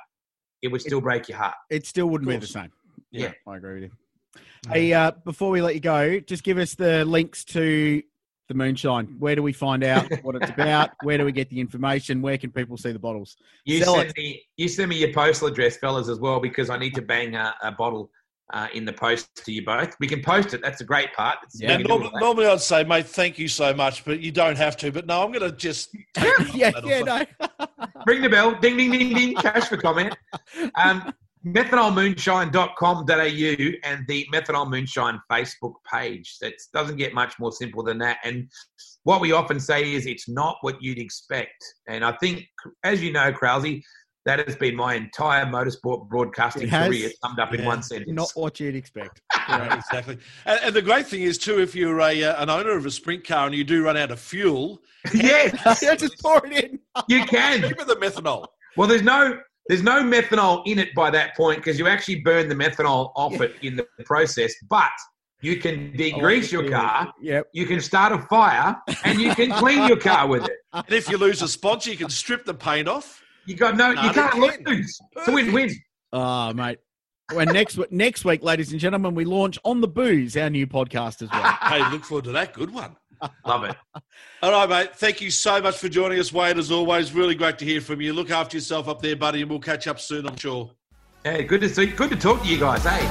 [0.61, 1.55] it would still break your heart.
[1.71, 2.53] It still wouldn't be the course.
[2.53, 2.71] same.
[3.11, 3.31] Yeah.
[3.47, 3.91] I agree with you.
[4.69, 8.03] Hey, uh, before we let you go, just give us the links to
[8.51, 9.15] the moonshine.
[9.19, 10.91] Where do we find out what it's about?
[11.03, 12.21] Where do we get the information?
[12.21, 13.37] Where can people see the bottles?
[13.65, 16.77] You Sell send me you send me your postal address, fellas, as well, because I
[16.77, 18.11] need to bang a, a bottle
[18.53, 19.95] uh, in the post to you both.
[19.99, 20.61] We can post it.
[20.61, 21.37] That's a great part.
[21.53, 21.69] Yeah.
[21.69, 22.19] we And can do norm- all that.
[22.19, 24.91] normally I'd say, mate, thank you so much, but you don't have to.
[24.91, 27.25] But no, I'm going to just take yeah, yeah, no.
[28.05, 28.53] Ring the bell.
[28.59, 29.35] Ding, ding, ding, ding.
[29.35, 30.15] Cash for comment.
[30.75, 31.13] Um,
[31.45, 36.37] methanolmoonshine.com.au and the Methanol Moonshine Facebook page.
[36.41, 38.17] That doesn't get much more simple than that.
[38.23, 38.49] And
[39.03, 41.63] what we often say is it's not what you'd expect.
[41.87, 42.45] And I think,
[42.83, 43.65] as you know, Krause,
[44.25, 46.87] that has been my entire motorsport broadcasting It has.
[46.89, 47.65] career summed up in Yeah.
[47.65, 48.11] one sentence.
[48.13, 49.21] Not what you'd expect.
[49.49, 50.19] Yeah, exactly.
[50.45, 52.91] And, and the great thing is, too, if you're a, uh, an owner of a
[52.91, 56.79] sprint car and you do run out of fuel, yes, yeah, just pour it in.
[57.09, 57.61] you can.
[57.61, 58.45] give it the methanol.
[58.77, 62.49] Well, there's no there's no methanol in it by that point because you actually burn
[62.49, 64.53] the methanol off it in the process.
[64.69, 64.89] But
[65.41, 67.47] you can oh, degrease your car, Yep.
[67.53, 70.51] you can start a fire, and you can clean your car with it.
[70.73, 73.21] And if you lose a sponsor, you can strip the paint off.
[73.45, 74.63] You got no, No, you can't they can.
[74.65, 74.97] lose.
[75.17, 75.71] It's a win-win.
[76.13, 76.77] Oh, mate.
[77.33, 80.67] Well, next w- next week, ladies and gentlemen, we launch on the booze, our new
[80.67, 81.43] podcast as well.
[81.61, 82.53] Hey, look forward to that.
[82.53, 82.95] Good one.
[83.45, 83.75] Love it.
[84.41, 84.95] All right, mate.
[84.95, 87.13] Thank you so much for joining us, Wade, as always.
[87.13, 88.13] Really great to hear from you.
[88.13, 90.71] Look after yourself up there, buddy, and we'll catch up soon, I'm sure.
[91.23, 91.87] Hey, good to see.
[91.87, 92.83] Good to talk to you guys.
[92.83, 93.07] Hey,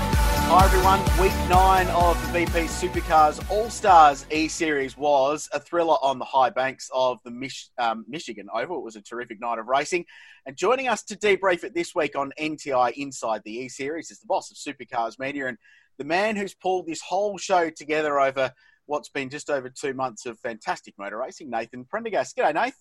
[0.52, 5.94] Hi everyone, week nine of the BP Supercars All Stars E Series was a thriller
[6.02, 8.78] on the high banks of the Mich- um, Michigan Oval.
[8.78, 10.06] It was a terrific night of racing.
[10.46, 14.18] And joining us to debrief it this week on NTI Inside the E Series is
[14.18, 15.56] the boss of Supercars Media and
[15.98, 18.52] the man who's pulled this whole show together over
[18.90, 22.36] what's been just over two months of fantastic motor racing, Nathan Prendergast.
[22.36, 22.76] G'day, Nath.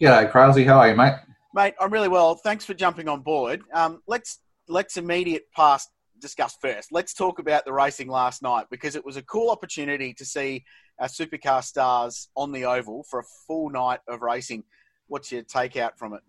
[0.00, 0.64] G'day, Krause.
[0.64, 1.12] How are you, mate?
[1.54, 2.36] Mate, I'm really well.
[2.36, 3.60] Thanks for jumping on board.
[3.74, 6.88] Um, let's let's immediate past discuss first.
[6.90, 10.64] Let's talk about the racing last night because it was a cool opportunity to see
[10.98, 14.64] our supercar stars on the oval for a full night of racing.
[15.08, 16.20] What's your take out from it?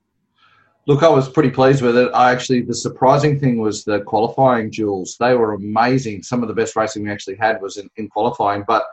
[0.86, 2.12] Look, I was pretty pleased with it.
[2.14, 5.16] I actually, the surprising thing was the qualifying duels.
[5.18, 6.24] They were amazing.
[6.24, 8.84] Some of the best racing we actually had was in, in qualifying, but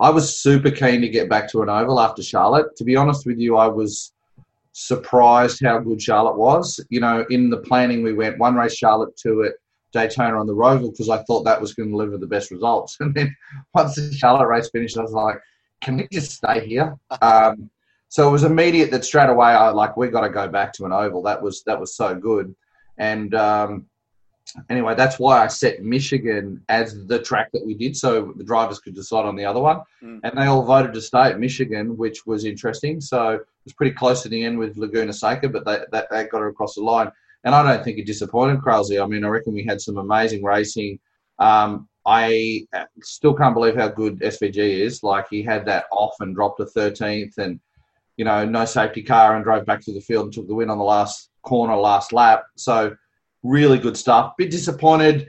[0.00, 2.74] I was super keen to get back to an oval after Charlotte.
[2.76, 4.12] To be honest with you, I was
[4.72, 6.80] surprised how good Charlotte was.
[6.88, 9.52] You know, in the planning, we went one race Charlotte, two at
[9.92, 12.96] Daytona on the Roval because I thought that was going to deliver the best results.
[13.00, 13.36] And then
[13.74, 15.38] once the Charlotte race finished, I was like,
[15.82, 16.96] can we just stay here?
[17.22, 17.70] Um,
[18.08, 20.84] so it was immediate that straight away I like we got to go back to
[20.84, 21.22] an oval.
[21.22, 22.52] That was that was so good,
[22.98, 23.86] and um,
[24.68, 28.78] anyway, that's why I set Michigan as the track that we did, so the drivers
[28.80, 30.20] could decide on the other one, Mm.
[30.24, 33.00] and they all voted to stay at Michigan, which was interesting.
[33.00, 36.30] So it was pretty close to the end with Laguna Seca, but they that, that
[36.30, 37.10] got it across the line,
[37.44, 38.92] and I don't think it disappointed Krause.
[38.96, 40.98] I mean, I reckon we had some amazing racing.
[41.38, 42.66] Um, I
[43.02, 45.02] still can't believe how good SVG is.
[45.02, 47.60] Like he had that off and dropped to 13th, and
[48.16, 50.68] you know, no safety car and drove back to the field and took the win
[50.70, 52.44] on the last corner, last lap.
[52.56, 52.94] So
[53.42, 54.36] really good stuff.
[54.36, 55.28] Bit disappointed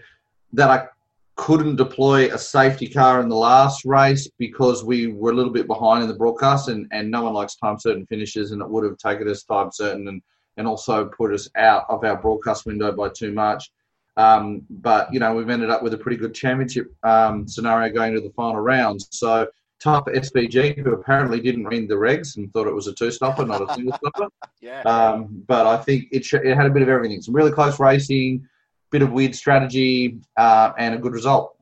[0.54, 0.88] that I
[1.36, 5.67] couldn't deploy a safety car in the last race because we were a little bit
[5.67, 8.84] behind in the broadcast, and, and no one likes time certain finishes, and it would
[8.84, 10.21] have taken us time certain and,
[10.58, 13.71] and also put us out of our broadcast window by too much.
[14.17, 18.13] Um, but you know we've ended up with a pretty good championship um, scenario going
[18.13, 19.08] to the final rounds.
[19.12, 19.47] So
[19.82, 23.46] tough SVG, who apparently didn't read the regs and thought it was a two stopper,
[23.46, 24.28] not a single stopper.
[24.62, 24.82] Yeah.
[24.82, 27.22] Um, but I think it, sh- it had a bit of everything.
[27.22, 28.48] Some really close racing,
[28.91, 31.56] bit of weird strategy, uh, and a good result.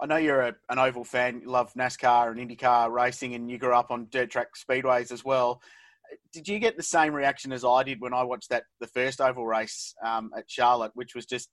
[0.00, 1.40] I know you're a, an oval fan.
[1.42, 5.24] You love NASCAR and IndyCar racing, and you grew up on dirt track speedways as
[5.24, 5.60] well.
[6.32, 9.20] Did you get the same reaction as I did when I watched that the first
[9.20, 11.50] oval race um, at Charlotte, which was just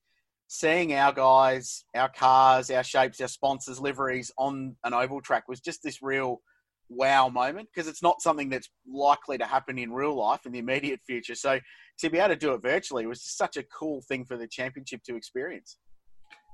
[0.48, 5.60] seeing our guys, our cars, our shapes, our sponsors' liveries on an oval track was
[5.60, 6.42] just this real
[6.90, 10.60] wow moment because it's not something that's likely to happen in real life in the
[10.60, 11.36] immediate future.
[11.36, 11.60] So
[12.00, 14.48] to be able to do it virtually was just such a cool thing for the
[14.48, 15.78] championship to experience.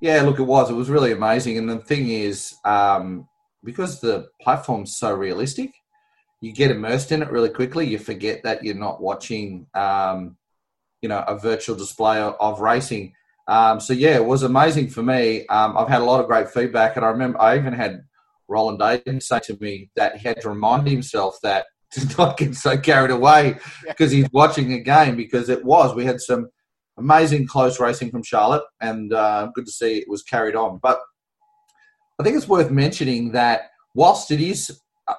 [0.01, 0.69] Yeah, look, it was.
[0.69, 1.57] It was really amazing.
[1.57, 3.27] And the thing is, um,
[3.63, 5.71] because the platform's so realistic,
[6.41, 7.87] you get immersed in it really quickly.
[7.87, 10.35] You forget that you're not watching, um,
[11.01, 13.13] you know, a virtual display of, of racing.
[13.47, 15.45] Um, so yeah, it was amazing for me.
[15.47, 18.03] Um, I've had a lot of great feedback, and I remember I even had
[18.47, 22.55] Roland Dayton say to me that he had to remind himself that to not get
[22.55, 25.95] so carried away because he's watching a game because it was.
[25.95, 26.49] We had some
[26.97, 30.79] amazing close racing from Charlotte, and uh, good to see it was carried on.
[30.81, 30.99] But
[32.19, 35.13] I think it's worth mentioning that whilst it is, uh,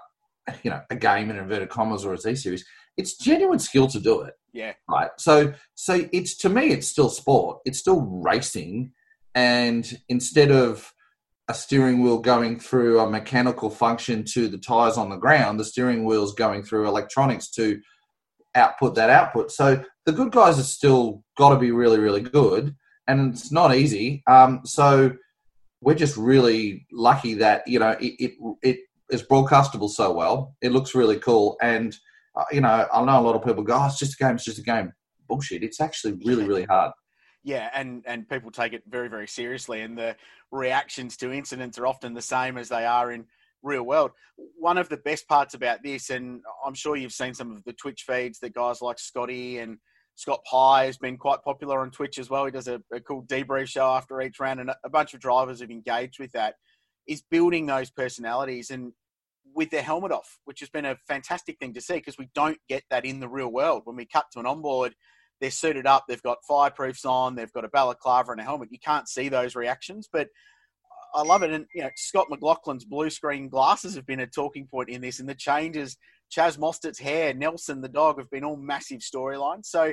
[0.63, 2.65] you know, a game in inverted commas or a Z series,
[2.97, 4.35] it's genuine skill to do it.
[4.55, 4.73] Yeah.
[4.89, 5.11] Right.
[5.19, 7.59] So, so it's to me, it's still sport.
[7.67, 8.93] It's still racing,
[9.35, 10.93] and instead of
[11.49, 15.65] a steering wheel going through a mechanical function to the tires on the ground, the
[15.65, 17.81] steering wheel's going through electronics to
[18.55, 19.51] output that output.
[19.51, 22.77] So the good guys have still got to be really, really good,
[23.09, 24.23] and it's not easy.
[24.29, 25.13] Um, so
[25.81, 28.79] we're just really lucky that you know it, it it
[29.11, 30.55] is broadcastable so well.
[30.63, 31.97] It looks really cool, and
[32.37, 34.35] Uh, you know I know a lot of people go, "Oh, it's just a game.
[34.37, 34.93] It's just a game."
[35.29, 35.63] Bullshit.
[35.63, 36.93] It's actually really, really hard.
[37.43, 40.17] Yeah, and and people take it very very seriously, and the
[40.51, 43.27] reactions to incidents are often the same as they are in
[43.63, 44.13] real world.
[44.59, 47.73] One of the best parts about this, and I'm sure you've seen some of the
[47.73, 49.79] Twitch feeds that guys like Scotty and
[50.17, 52.45] Scott Pye has been quite popular on Twitch as well.
[52.45, 55.21] He does a, a cool debrief show after each round, and a, a bunch of
[55.21, 56.55] drivers have engaged with that.
[57.07, 58.93] Is building those personalities and
[59.55, 62.59] with their helmet off, which has been a fantastic thing to see because we don't
[62.69, 63.83] get that in the real world.
[63.85, 64.95] When we cut to an onboard,
[65.41, 68.71] they're suited up, they've got fireproofs on, they've got a balaclava and a helmet.
[68.73, 70.29] You can't see those reactions, but
[71.15, 71.51] I love it.
[71.51, 75.21] And you know, Scott McLaughlin's blue screen glasses have been a talking point in this,
[75.21, 75.97] and the changes.
[76.35, 79.67] Chaz Mostert's hair, Nelson the dog have been all massive storylines.
[79.67, 79.93] So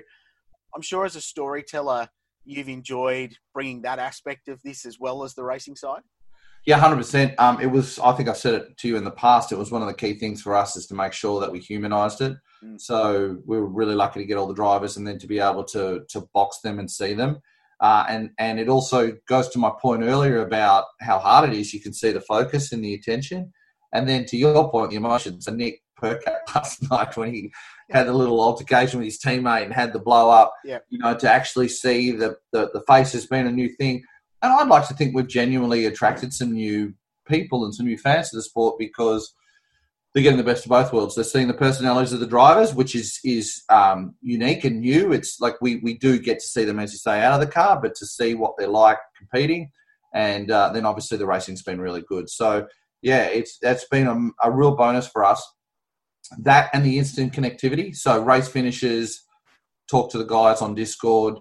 [0.76, 2.08] I'm sure as a storyteller,
[2.46, 6.02] you've enjoyed bringing that aspect of this as well as the racing side.
[6.66, 7.34] Yeah, hundred um, percent.
[7.62, 7.98] It was.
[8.00, 9.52] I think I said it to you in the past.
[9.52, 11.60] It was one of the key things for us is to make sure that we
[11.60, 12.38] humanised it.
[12.64, 12.80] Mm.
[12.80, 15.64] So we were really lucky to get all the drivers and then to be able
[15.66, 17.42] to to box them and see them.
[17.80, 21.74] Uh, and and it also goes to my point earlier about how hard it is.
[21.74, 23.52] You can see the focus and the attention,
[23.92, 25.46] and then to your point, the emotions.
[25.46, 27.52] So Nick Percat last night when he
[27.90, 30.54] had a little altercation with his teammate and had the blow up.
[30.64, 30.80] Yeah.
[30.90, 34.04] You know, to actually see the, the the face has been a new thing,
[34.42, 36.94] and I'd like to think we've genuinely attracted some new
[37.28, 39.34] people and some new fans to the sport because
[40.14, 41.16] they're getting the best of both worlds.
[41.16, 45.14] They're seeing the personalities of the drivers, which is is um, unique and new.
[45.14, 47.52] It's like we we do get to see them, as you say, out of the
[47.52, 49.72] car, but to see what they're like competing,
[50.14, 52.30] and uh, then obviously the racing's been really good.
[52.30, 52.68] So
[53.02, 55.42] yeah, it's that's been a, a, real bonus for us.
[56.40, 57.96] That and the instant connectivity.
[57.96, 59.24] So race finishes,
[59.90, 61.40] talk to the guys on Discord,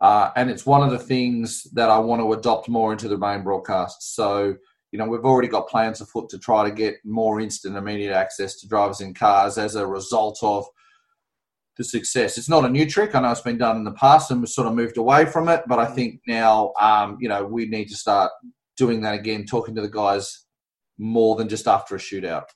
[0.00, 3.18] uh, and it's one of the things that I want to adopt more into the
[3.18, 4.14] main broadcast.
[4.14, 4.56] So
[4.90, 8.56] you know, we've already got plans afoot to try to get more instant, immediate access
[8.60, 10.64] to drivers in cars as a result of
[11.76, 12.38] the success.
[12.38, 13.14] It's not a new trick.
[13.14, 15.48] I know it's been done in the past and we've sort of moved away from
[15.48, 18.32] it, but I think now, um, you know, we need to start
[18.76, 20.46] doing that again, talking to the guys
[20.96, 22.46] more than just after a shootout.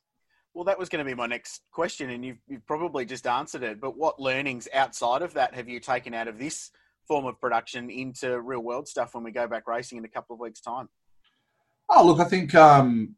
[0.54, 3.62] Well, that was going to be my next question, and you've, you've probably just answered
[3.62, 3.80] it.
[3.80, 6.70] But what learnings outside of that have you taken out of this
[7.06, 10.34] form of production into real world stuff when we go back racing in a couple
[10.34, 10.88] of weeks' time?
[11.88, 13.16] Oh, look, I think um,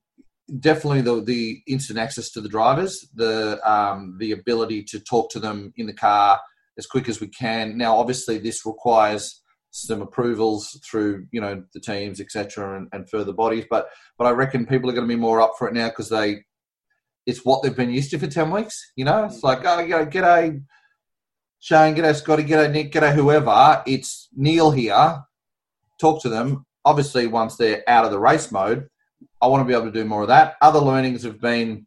[0.61, 5.39] definitely the the instant access to the drivers, the um, the ability to talk to
[5.39, 6.41] them in the car
[6.79, 7.79] as quick as we can.
[7.79, 13.33] Now, obviously, this requires some approvals through you know the teams, etc., and, and further
[13.33, 13.65] bodies.
[13.69, 16.09] But but I reckon people are going to be more up for it now because
[16.09, 16.45] they
[17.27, 18.93] it's what they've been used to for ten weeks.
[18.97, 20.61] You know, it's like oh, you know, get a
[21.65, 23.83] Shane, get g'day Scotty, g'day Nick, g'day whoever.
[23.87, 25.25] It's Neil here.
[25.99, 26.67] Talk to them.
[26.85, 28.87] Obviously, once they're out of the race mode,
[29.41, 30.57] I want to be able to do more of that.
[30.61, 31.87] Other learnings have been,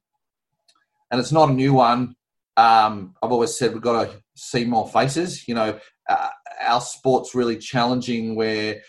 [1.12, 2.16] and it's not a new one.
[2.58, 5.48] Um, I've always said we've got to see more faces.
[5.48, 8.82] You know, uh, our sport's really challenging where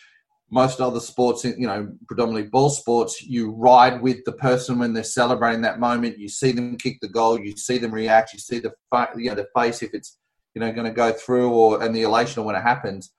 [0.50, 5.04] most other sports, you know, predominantly ball sports, you ride with the person when they're
[5.04, 6.18] celebrating that moment.
[6.18, 8.72] You see them kick the goal, you see them react, you see the
[9.18, 10.16] you know the face if it's
[10.54, 13.12] you know going to go through or and the elation when it happens.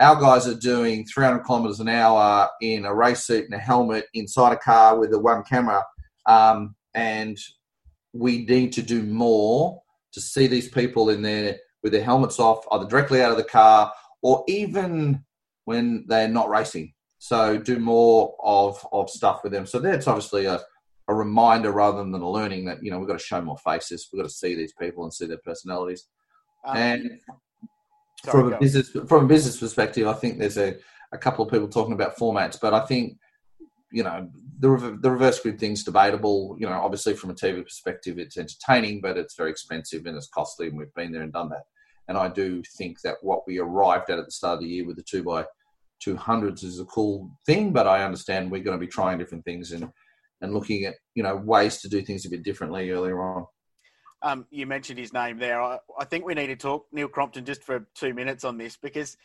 [0.00, 4.06] Our guys are doing 300 kilometers an hour in a race suit and a helmet
[4.14, 5.84] inside a car with a one camera,
[6.26, 7.38] um, and
[8.12, 12.64] we need to do more to see these people in there with their helmets off,
[12.72, 13.92] either directly out of the car
[14.22, 15.24] or even
[15.64, 16.92] when they're not racing.
[17.18, 19.66] So do more of, of stuff with them.
[19.66, 20.60] So that's obviously a,
[21.08, 24.08] a reminder rather than a learning that, you know, we've got to show more faces.
[24.12, 26.08] We've got to see these people and see their personalities.
[26.64, 27.20] Um, and
[28.24, 30.76] sorry, from a business from a business perspective, I think there's a,
[31.12, 33.18] a couple of people talking about formats, but I think
[33.90, 36.56] you know the the reverse grid thing's debatable.
[36.58, 40.28] You know, obviously from a TV perspective, it's entertaining, but it's very expensive and it's
[40.28, 41.64] costly, and we've been there and done that.
[42.08, 44.86] And I do think that what we arrived at at the start of the year
[44.86, 45.46] with the two by
[46.00, 49.44] two hundreds is a cool thing, but I understand we're going to be trying different
[49.44, 49.88] things and
[50.40, 53.46] and looking at you know ways to do things a bit differently earlier on.
[54.22, 55.60] Um, you mentioned his name there.
[55.60, 58.76] I, I, think we need to talk Neil Crompton just for two minutes on this
[58.76, 59.16] because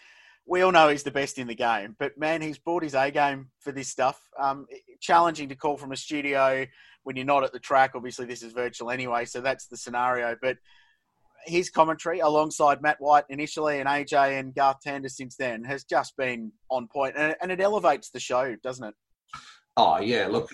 [0.48, 1.96] we all know he's the best in the game.
[2.00, 4.20] But man, he's brought his A game for this stuff.
[4.40, 4.66] Um,
[5.00, 6.66] challenging to call from a studio
[7.04, 7.92] when you're not at the track.
[7.94, 10.36] Obviously, this is virtual anyway, so that's the scenario.
[10.42, 10.58] But
[11.46, 16.16] his commentary alongside Matt White initially and AJ and Garth Tander since then has just
[16.18, 18.96] been on point and, and it elevates the show, doesn't it?
[19.76, 20.52] Oh yeah, look,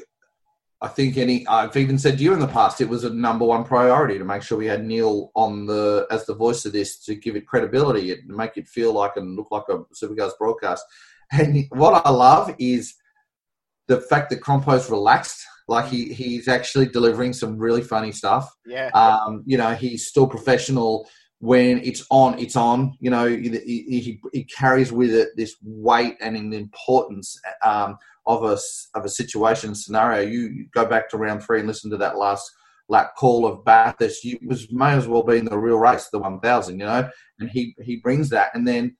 [0.84, 3.46] I think any I've even said to you in the past it was a number
[3.46, 7.00] one priority to make sure we had Neil on the as the voice of this
[7.06, 10.84] to give it credibility and make it feel like and look like a Supercars broadcast.
[11.32, 12.94] And what I love is
[13.88, 18.54] the fact that Crompo's relaxed like he he's actually delivering some really funny stuff.
[18.66, 18.90] Yeah.
[18.90, 21.08] Um, you know, he's still professional
[21.40, 22.38] when it's on.
[22.40, 22.98] It's on.
[23.00, 28.44] You know, he, he, he carries with it this weight and an importance um, of
[28.44, 28.58] a
[28.98, 30.28] of a situation scenario.
[30.28, 32.50] You go back to round three and listen to that last
[32.90, 34.24] lap call of Bathurst.
[34.24, 36.80] You was may as well be in the real race, the one thousand.
[36.80, 37.10] You know,
[37.40, 38.96] and he he brings that, and then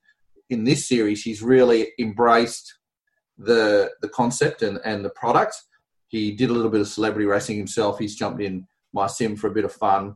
[0.50, 2.74] in this series, he's really embraced
[3.38, 5.56] the the concept and, and the product
[6.14, 7.98] he did a little bit of celebrity racing himself.
[7.98, 10.14] He's jumped in my sim for a bit of fun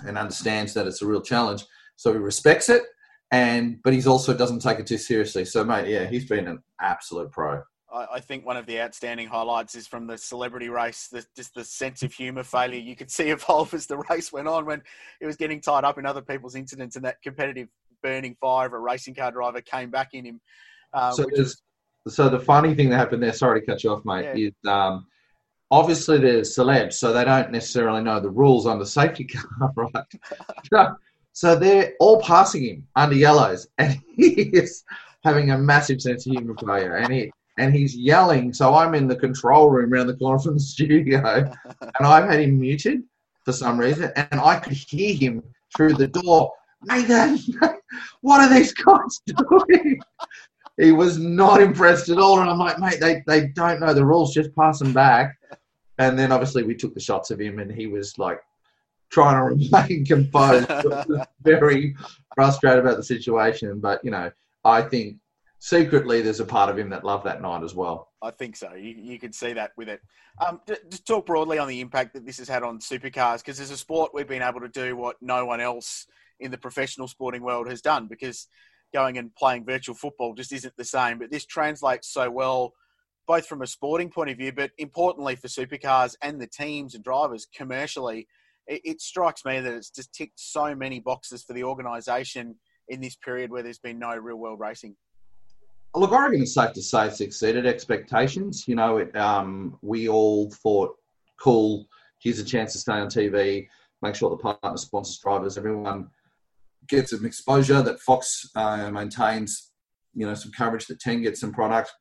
[0.00, 1.66] and understands that it's a real challenge.
[1.96, 2.84] So he respects it,
[3.30, 5.44] and but he's also doesn't take it too seriously.
[5.44, 7.62] So mate, yeah, he's been an absolute pro.
[7.90, 11.64] I think one of the outstanding highlights is from the celebrity race, the, just the
[11.64, 14.82] sense of humour failure you could see evolve as the race went on when
[15.20, 17.68] it was getting tied up in other people's incidents and that competitive
[18.02, 20.40] burning fire of a racing car driver came back in him.
[20.92, 21.62] Uh, so, is,
[22.06, 24.48] so the funny thing that happened there, sorry to cut you off, mate, yeah.
[24.48, 25.06] is um,
[25.70, 29.24] obviously they're celebs, so they don't necessarily know the rules on the safety
[29.58, 30.88] car, right?
[31.32, 34.84] so they're all passing him under yellows, and he is
[35.24, 38.52] having a massive sense of humour failure, and he and he's yelling.
[38.52, 41.18] So I'm in the control room around the corner from the studio,
[41.80, 43.02] and I've had him muted
[43.44, 45.42] for some reason, and I could hear him
[45.76, 46.52] through the door.
[46.84, 47.38] Nathan,
[48.20, 50.00] what are these guys doing?
[50.78, 52.40] he was not impressed at all.
[52.40, 55.36] And I'm like, mate, they, they don't know the rules, just pass them back.
[55.98, 58.40] And then obviously we took the shots of him and he was like
[59.10, 60.70] trying to remain composed,
[61.42, 61.96] very
[62.36, 63.80] frustrated about the situation.
[63.80, 64.30] But, you know,
[64.64, 65.16] I think
[65.58, 68.08] secretly there's a part of him that loved that night as well.
[68.22, 68.74] I think so.
[68.74, 70.00] You, you can see that with it.
[70.40, 73.70] Um, just talk broadly on the impact that this has had on supercars because as
[73.70, 76.06] a sport, we've been able to do what no one else
[76.40, 78.46] in the professional sporting world has done because
[78.94, 81.18] going and playing virtual football just isn't the same.
[81.18, 82.72] But this translates so well,
[83.26, 87.04] both from a sporting point of view, but importantly for supercars and the teams and
[87.04, 88.28] drivers commercially.
[88.66, 92.56] It, it strikes me that it's just ticked so many boxes for the organisation
[92.88, 94.96] in this period where there's been no real world racing.
[95.94, 98.68] Look, I reckon it's safe to say it's exceeded expectations.
[98.68, 100.94] You know, it, um, we all thought,
[101.40, 101.86] cool,
[102.18, 103.66] here's a chance to stay on TV,
[104.02, 106.08] make sure the partner sponsors drivers, everyone
[106.88, 109.72] gets some exposure, that Fox uh, maintains,
[110.14, 111.92] you know, some coverage, that Ten gets some product.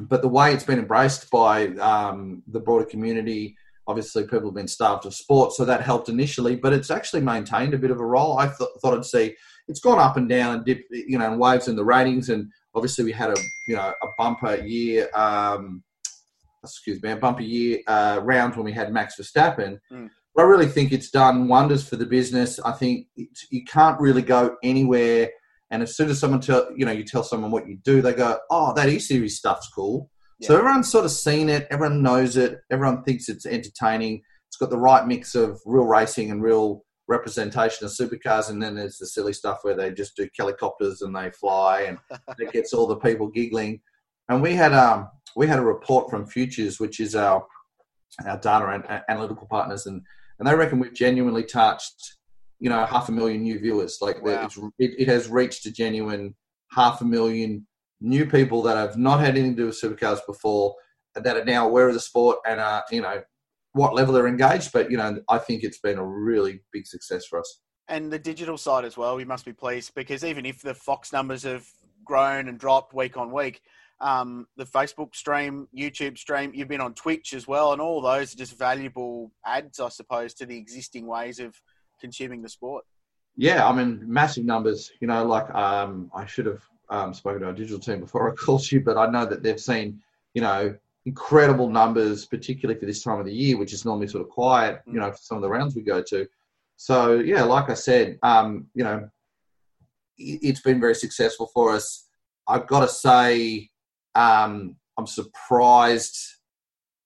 [0.00, 3.56] But the way it's been embraced by um, the broader community,
[3.86, 6.56] obviously people have been starved of sport, so that helped initially.
[6.56, 8.38] But it's actually maintained a bit of a role.
[8.38, 9.34] I th- thought I'd see
[9.68, 12.28] it's gone up and down and dip, you know, and waves in the ratings.
[12.28, 13.36] And obviously we had a
[13.68, 15.08] you know a bumper year.
[15.14, 15.82] Um,
[16.62, 19.78] excuse me, a bumper year uh, round when we had Max Verstappen.
[19.92, 20.08] Mm.
[20.36, 22.58] I really think it's done wonders for the business.
[22.58, 25.28] I think it's, you can't really go anywhere,
[25.70, 28.12] and as soon as someone tell you know you tell someone what you do, they
[28.12, 30.10] go, "Oh, that E series stuff's cool."
[30.42, 31.66] So everyone's sort of seen it.
[31.70, 32.58] Everyone knows it.
[32.70, 34.22] Everyone thinks it's entertaining.
[34.48, 38.74] It's got the right mix of real racing and real representation of supercars, and then
[38.74, 41.98] there's the silly stuff where they just do helicopters and they fly, and
[42.38, 43.80] it gets all the people giggling.
[44.28, 47.46] And we had um we had a report from Futures, which is our
[48.26, 50.02] our data and analytical partners, and
[50.38, 52.16] and they reckon we've genuinely touched
[52.60, 53.98] you know half a million new viewers.
[54.00, 54.44] Like Wow.
[54.44, 56.34] it's, it, it has reached a genuine
[56.70, 57.66] half a million
[58.00, 60.74] new people that have not had anything to do with supercars before
[61.14, 63.22] that are now aware of the sport and are you know
[63.74, 64.72] what level they're engaged.
[64.72, 67.60] But you know I think it's been a really big success for us.
[67.88, 71.12] And the digital side as well, we must be pleased because even if the Fox
[71.12, 71.66] numbers have
[72.02, 73.60] grown and dropped week on week,
[74.00, 78.32] um, the Facebook stream, YouTube stream, you've been on Twitch as well, and all those
[78.32, 81.54] are just valuable ads, I suppose, to the existing ways of
[82.00, 82.84] consuming the sport.
[83.36, 84.92] Yeah, I mean, massive numbers.
[85.00, 88.34] You know, like um, I should have um, spoken to our digital team before I
[88.36, 90.00] called you, but I know that they've seen,
[90.34, 90.76] you know,
[91.06, 94.80] incredible numbers, particularly for this time of the year, which is normally sort of quiet.
[94.86, 96.26] You know, for some of the rounds we go to.
[96.76, 99.08] So yeah, like I said, um, you know,
[100.18, 102.08] it- it's been very successful for us.
[102.48, 103.70] I've got to say,
[104.14, 106.16] um, I'm surprised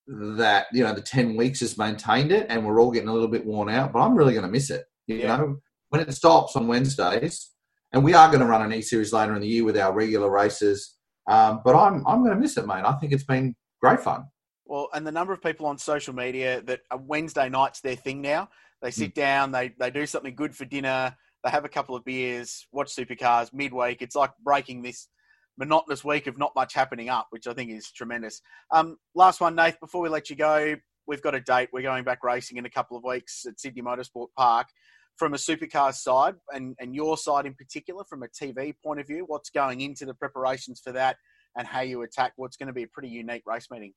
[0.07, 3.29] that you know the ten weeks has maintained it, and we're all getting a little
[3.29, 3.93] bit worn out.
[3.93, 4.85] But I'm really going to miss it.
[5.07, 5.37] You Yeah.
[5.37, 7.51] know, when it stops on Wednesdays,
[7.93, 9.93] and we are going to run an E series later in the year with our
[9.93, 10.97] regular races.
[11.29, 12.85] Um, but I'm I'm going to miss it, mate.
[12.85, 14.27] I think it's been great fun.
[14.67, 18.51] Well, and the number of people on social media that Wednesday night's their thing now.
[18.81, 22.05] They sit down, they they do something good for dinner, they have a couple of
[22.05, 24.03] beers, watch supercars midweek.
[24.03, 25.09] It's like breaking this
[25.57, 28.41] monotonous week of not much happening up, which I think is tremendous.
[28.71, 30.77] Um, last one, Nath, before we let you go,
[31.07, 31.71] we've got a date.
[31.73, 34.69] We're going back racing in a couple of weeks at Sydney Motorsport Park.
[35.17, 39.09] From a supercar side, and, and your side in particular, from a TV point of
[39.09, 41.17] view, what's going into the preparations for that
[41.57, 43.93] and how you attack what's going to be a pretty unique race meeting?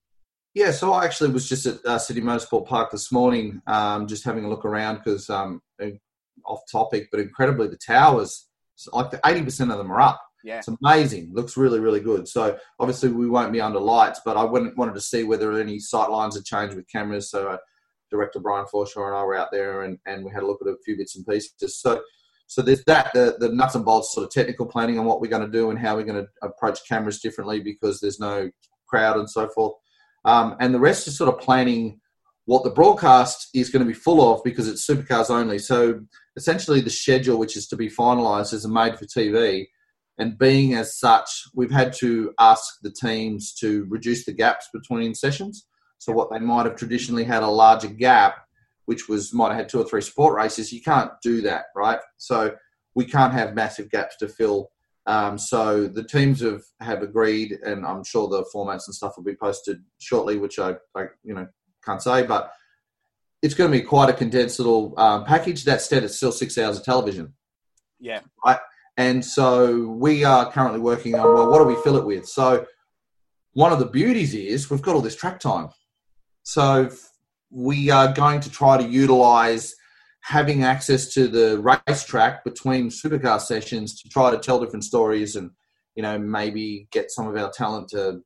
[0.54, 4.26] Yeah, so I actually was just at uh, Sydney Motorsport Park this morning, um, just
[4.26, 5.88] having a look around because um, uh,
[6.46, 8.50] off topic, but incredibly the towers,
[8.92, 10.22] like the eighty percent of them are up.
[10.44, 10.58] Yeah.
[10.58, 11.32] It's amazing.
[11.34, 12.28] Looks really, really good.
[12.28, 15.80] So obviously we won't be under lights, but I wouldn't, wanted to see whether any
[15.80, 17.30] sight lines had changed with cameras.
[17.30, 17.58] So uh,
[18.10, 20.68] director Brian Forshaw and I were out there, and, and we had a look at
[20.68, 21.80] a few bits and pieces.
[21.80, 22.02] So
[22.52, 25.30] so there's that the, the nuts and bolts sort of technical planning on what we're
[25.30, 28.52] going to do and how we're going to approach cameras differently because there's no
[28.88, 29.74] crowd and so forth.
[30.26, 32.02] Um, and the rest is sort of planning
[32.44, 35.60] what the broadcast is going to be full of because it's supercars only.
[35.60, 36.02] So
[36.36, 39.68] essentially, the schedule, which is to be finalised, is made for TV.
[40.18, 45.16] And being as such, we've had to ask the teams to reduce the gaps between
[45.16, 45.68] sessions.
[46.00, 48.40] So what they might have traditionally had a larger gap,
[48.86, 52.00] which was might have had two or three sport races, you can't do that, right?
[52.18, 52.56] So
[52.96, 54.72] we can't have massive gaps to fill.
[55.08, 59.24] Um, so the teams have, have agreed, and I'm sure the formats and stuff will
[59.24, 61.48] be posted shortly, which I, I you know
[61.84, 62.52] can't say, but
[63.42, 65.64] it's going to be quite a condensed little um, package.
[65.64, 67.34] That said, it's still six hours of television.
[68.00, 68.20] Yeah.
[68.46, 68.60] Right.
[68.98, 72.28] And so we are currently working on well, what do we fill it with?
[72.28, 72.66] So
[73.54, 75.70] one of the beauties is we've got all this track time.
[76.44, 76.90] So
[77.52, 79.76] we are going to try to utilize
[80.22, 85.52] having access to the racetrack between supercar sessions to try to tell different stories and
[85.96, 88.22] you know maybe get some of our talent to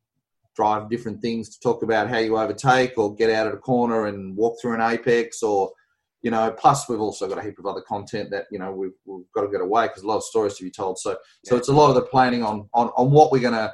[0.55, 4.05] drive different things to talk about how you overtake or get out of a corner
[4.05, 5.71] and walk through an apex or
[6.21, 8.91] you know plus we've also got a heap of other content that you know we've,
[9.05, 10.99] we've got to get away because a lot of stories to be told.
[10.99, 13.73] So so it's a lot of the planning on on, on what we're going to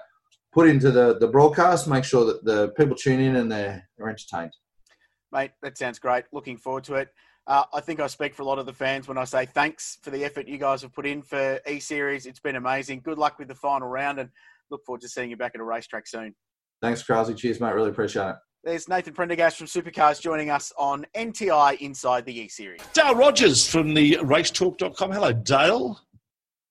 [0.54, 4.10] put into the the broadcast make sure that the people tune in and they're, they're
[4.10, 4.54] entertained
[5.32, 6.26] Mate, that sounds great.
[6.32, 7.10] Looking forward to it.
[7.48, 9.98] Uh, I think I speak for a lot of the fans when I say thanks
[10.04, 12.26] for the effort you guys have put in for E Series.
[12.26, 13.02] It's been amazing.
[13.04, 14.30] Good luck with the final round and
[14.70, 16.36] look forward to seeing you back at a racetrack soon.
[16.82, 17.34] thanks Krause.
[17.36, 22.26] cheers mate really appreciate it There's Nathan Prendergast from Supercars joining us on NTI Inside
[22.26, 22.80] the E Series.
[22.94, 25.12] Dale Rogers from the racetalk.com.
[25.12, 26.00] Hello, Dale.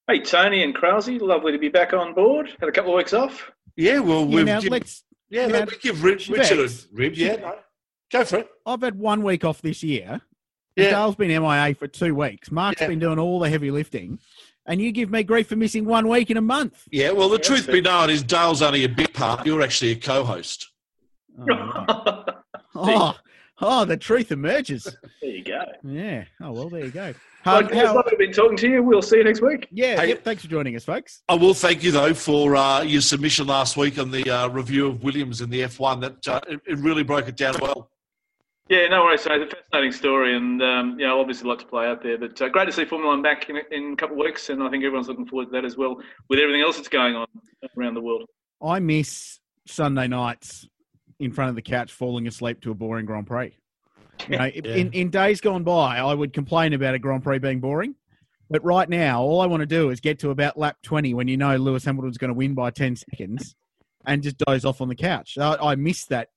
[0.06, 2.50] Hey, Tony and Krause, lovely to be back on board.
[2.60, 3.50] Had a couple of weeks off.
[3.76, 4.82] Yeah, well, Yeah, we've now given-
[5.30, 6.86] yeah, now, let me give Rich, Richard a Vex.
[6.92, 7.14] rib.
[7.16, 7.58] Yeah, no.
[8.10, 8.48] Go for it.
[8.66, 10.20] I've had one week off this year.
[10.76, 10.90] Yeah.
[10.90, 12.50] Dale's been MIA for two weeks.
[12.50, 12.86] Mark's Yeah.
[12.88, 14.18] been doing all the heavy lifting,
[14.66, 16.84] and you give me grief for missing one week in a month.
[16.90, 19.44] Yeah, well, the Yeah, truth but- be known is Dale's only a bit part.
[19.46, 20.68] You're actually a co-host.
[21.38, 22.24] Oh, right.
[22.74, 23.16] oh,
[23.60, 24.84] oh, the truth emerges.
[25.22, 25.60] there you go.
[25.84, 26.24] Yeah.
[26.40, 27.14] Oh well, there you go.
[27.46, 28.82] Well, Um, it's how- lovely to be talking to you.
[28.82, 29.66] We'll see you next week.
[29.72, 30.00] yeah.
[30.00, 30.24] Hey- Yep.
[30.24, 31.22] Thanks for joining us, folks.
[31.28, 34.86] I will thank you though for uh, your submission last week on the uh, review
[34.86, 36.00] of Williams in the F1.
[36.00, 37.90] That uh, it, it really broke it down well.
[38.70, 39.22] Yeah, no worries.
[39.22, 42.04] So it's a fascinating story, and um, you know, obviously a lot to play out
[42.04, 42.16] there.
[42.16, 44.62] But uh, great to see Formula One back in, in a couple of weeks, and
[44.62, 47.26] I think everyone's looking forward to that as well, with everything else that's going on
[47.76, 48.28] around the world.
[48.62, 50.68] I miss Sunday nights
[51.18, 53.56] in front of the couch, falling asleep to a boring Grand Prix.
[54.28, 54.74] You know, Yeah.
[54.76, 57.96] in, in days gone by, I would complain about a Grand Prix being boring.
[58.48, 61.26] But right now, all I want to do is get to about lap 20 when
[61.26, 63.56] you know Lewis Hamilton's going to win by 10 seconds
[64.06, 65.38] and just doze off on the couch.
[65.38, 66.28] I, I miss that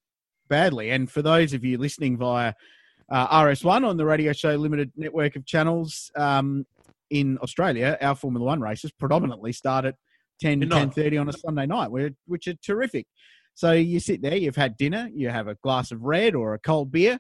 [0.53, 0.91] badly.
[0.91, 2.53] And for those of you listening via
[3.11, 6.67] uh, RS1 on the Radio Show Limited network of channels um,
[7.09, 9.95] in Australia, our Formula One races predominantly start at
[10.41, 11.89] 10 to 10.30 on a Sunday night,
[12.27, 13.07] which are terrific.
[13.55, 16.59] So you sit there, you've had dinner, you have a glass of red or a
[16.59, 17.17] cold beer,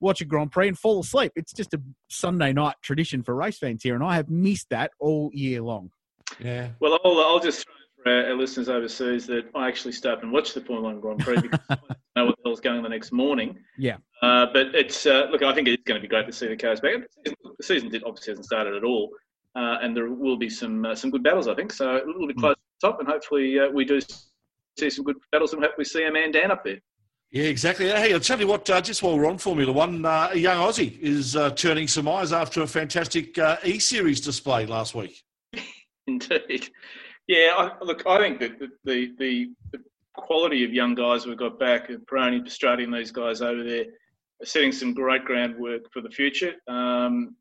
[0.00, 1.32] watch a Grand Prix and fall asleep.
[1.36, 4.92] It's just a Sunday night tradition for race fans here, and I have missed that
[4.98, 5.90] all year long.
[6.38, 6.70] Yeah.
[6.80, 10.22] Well, I'll, I'll just throw for our, our listeners overseas that I actually stay up
[10.22, 12.60] and watch the Formula One Grand Prix because I want to know what the hell's
[12.60, 13.58] going on the next morning.
[13.78, 13.96] Yeah.
[14.22, 16.56] Uh, but it's uh, look, I think it's going to be great to see the
[16.56, 16.94] cars back.
[17.24, 19.10] The season, did, obviously hasn't started at all,
[19.54, 21.48] uh, and there will be some uh, some good battles.
[21.48, 21.96] I think so.
[21.96, 24.00] A little bit close to the top, and hopefully uh, we do
[24.78, 26.78] see some good battles, and hopefully see a man Dan up there.
[27.30, 27.88] Yeah, exactly.
[27.88, 30.56] Hey, I'll tell you what, uh, just while we're on Formula One, uh, a young
[30.56, 35.22] Aussie is uh, turning some eyes after a fantastic uh, E Series display last week.
[36.08, 36.70] Indeed.
[37.30, 39.78] Yeah, I, look, I think that the, the, the,
[40.14, 43.84] quality of young guys we've got back, and Peroni, Piastri, and these guys over there,
[44.42, 46.54] are setting some great groundwork for the future.
[46.66, 47.36] Um,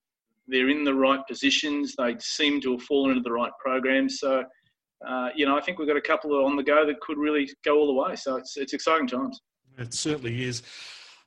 [0.48, 1.96] they're in the right positions.
[1.98, 4.20] They seem to have fallen into the right programs.
[4.20, 4.44] So,
[5.08, 7.50] uh, you know, I think we've got a couple on the go that could really
[7.66, 8.16] go all the way.
[8.16, 9.42] So it's, it's exciting times.
[9.80, 10.62] It certainly is.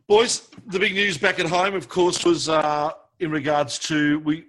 [0.07, 4.45] Boys, the big news back at home, of course, was uh, in regards to we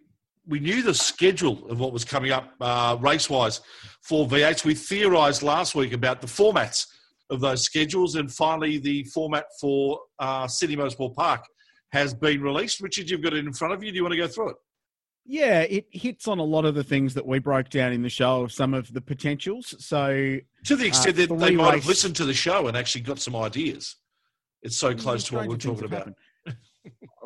[0.48, 3.62] we knew the schedule of what was coming up uh, race wise
[4.02, 4.66] for V8s.
[4.66, 6.88] We theorised last week about the formats
[7.30, 11.46] of those schedules, and finally, the format for uh, Sydney Motorsport Park
[11.92, 12.82] has been released.
[12.82, 13.92] Richard, you've got it in front of you.
[13.92, 14.56] Do you want to go through it?
[15.26, 18.10] Yeah, it hits on a lot of the things that we broke down in the
[18.10, 19.74] show of some of the potentials.
[19.80, 23.02] So To the extent Uh, that they might have listened to the show and actually
[23.02, 23.96] got some ideas.
[24.64, 25.92] It's so close to what we're talking about.
[25.92, 26.16] have happened.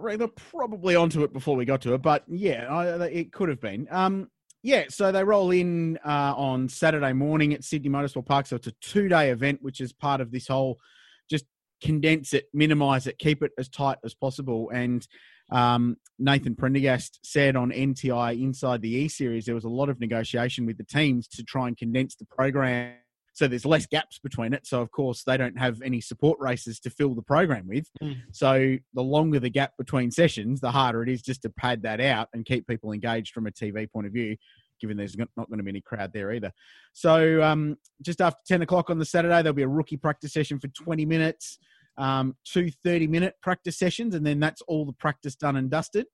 [0.03, 3.59] They're probably onto it before we got to it, but yeah, I, it could have
[3.59, 3.87] been.
[3.91, 4.29] Um,
[4.63, 8.47] yeah, so they roll in uh, on Saturday morning at Sydney Motorsport Park.
[8.47, 10.77] So it's a two day event, which is part of this whole
[11.29, 11.45] just
[11.81, 14.69] condense it, minimize it, keep it as tight as possible.
[14.71, 15.07] And
[15.51, 19.99] um, Nathan Prendergast said on NTI inside the E Series, there was a lot of
[19.99, 22.95] negotiation with the teams to try and condense the program
[23.37, 24.65] so there's less gaps between it.
[24.65, 27.87] So of course they don't have any support races to fill the program with.
[28.01, 28.17] Mm.
[28.31, 32.01] So the longer the gap between sessions, the harder it is just to pad that
[32.01, 34.37] out and keep people engaged from a TV point of view.
[34.81, 36.51] Given there's not going to be any crowd there either.
[36.93, 40.59] So um, just after 10 o'clock on the Saturday, there'll be a rookie practice session
[40.59, 41.59] for 20 minutes,
[41.97, 46.07] um, two 30 minute practice sessions, and then that's all the practice done and dusted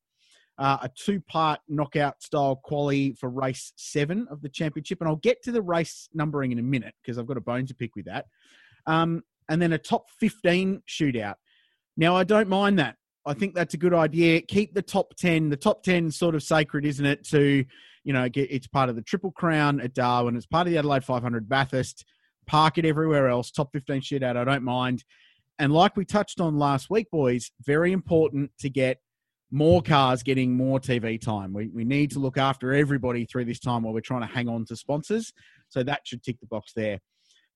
[0.58, 5.02] uh, a two part knockout style quali for race seven of the championship.
[5.02, 7.66] And I'll get to the race numbering in a minute because I've got a bone
[7.68, 8.26] to pick with that.
[8.86, 11.36] Um, and then a top 15 shootout.
[11.98, 12.96] Now, I don't mind that.
[13.26, 14.42] I think that's a good idea.
[14.42, 15.50] Keep the top 10.
[15.50, 17.24] The top 10 sort of sacred, isn't it?
[17.30, 17.64] To,
[18.04, 20.36] you know, get, it's part of the Triple Crown at Darwin.
[20.36, 22.06] It's part of the Adelaide 500 Bathurst.
[22.46, 23.52] Park it everywhere else.
[23.52, 24.36] Top 15 shootout.
[24.36, 25.04] I don't mind.
[25.60, 28.98] And like we touched on last week, boys, very important to get
[29.54, 31.54] more cars getting more TV time.
[31.54, 34.50] We, we need to look after everybody through this time while we're trying to hang
[34.50, 35.32] on to sponsors.
[35.70, 37.00] So that should tick the box there.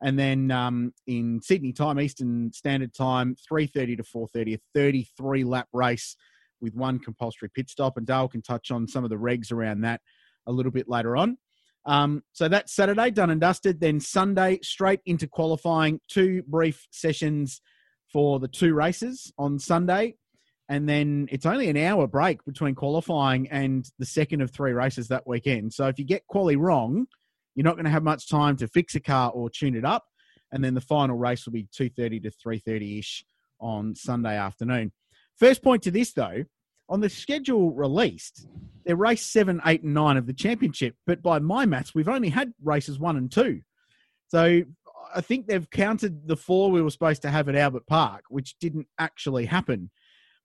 [0.03, 5.67] And then um, in Sydney time, Eastern Standard Time, 3.30 to 4.30, a 33 lap
[5.73, 6.15] race
[6.61, 7.97] with one compulsory pit stop.
[7.97, 10.01] And Dale can touch on some of the regs around that
[10.45, 11.39] a little bit later on.
[11.87, 13.79] Um, so that's Saturday, done and dusted.
[13.79, 17.59] Then Sunday, straight into qualifying, two brief sessions
[18.13, 20.13] for the two races on Sunday
[20.69, 25.07] and then it's only an hour break between qualifying and the second of three races
[25.07, 25.73] that weekend.
[25.73, 27.07] So if you get quali wrong,
[27.55, 30.05] you're not going to have much time to fix a car or tune it up.
[30.51, 33.25] And then the final race will be 2.30 to 3.30 ish
[33.59, 34.91] on Sunday afternoon.
[35.37, 36.43] First point to this though,
[36.89, 38.47] on the schedule released,
[38.85, 40.95] they're race seven, eight, and nine of the championship.
[41.05, 43.61] But by my maths, we've only had races one and two.
[44.29, 44.63] So
[45.13, 48.57] I think they've counted the four we were supposed to have at Albert Park, which
[48.59, 49.89] didn't actually happen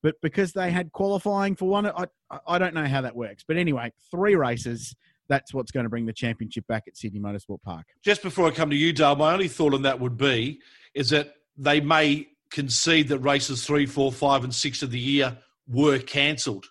[0.03, 2.07] but because they had qualifying for one, I,
[2.47, 3.45] I don't know how that works.
[3.47, 4.95] But anyway, three races.
[5.29, 7.87] That's what's going to bring the championship back at Sydney Motorsport Park.
[8.05, 10.61] Just before I come to you, Dale, my only thought on that would be
[10.95, 15.39] is that they may concede that races three, four, five, and six of the year
[15.69, 16.67] were cancelled.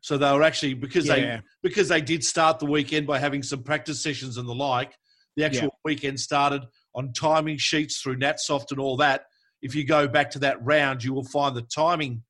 [0.00, 1.14] So they were actually because Yeah.
[1.14, 4.92] they because they did start the weekend by having some practice sessions and the like.
[5.36, 6.62] The actual weekend started
[6.94, 9.26] on timing sheets through NatSoft and all that.
[9.62, 12.22] If you go back to that round, you will find the timing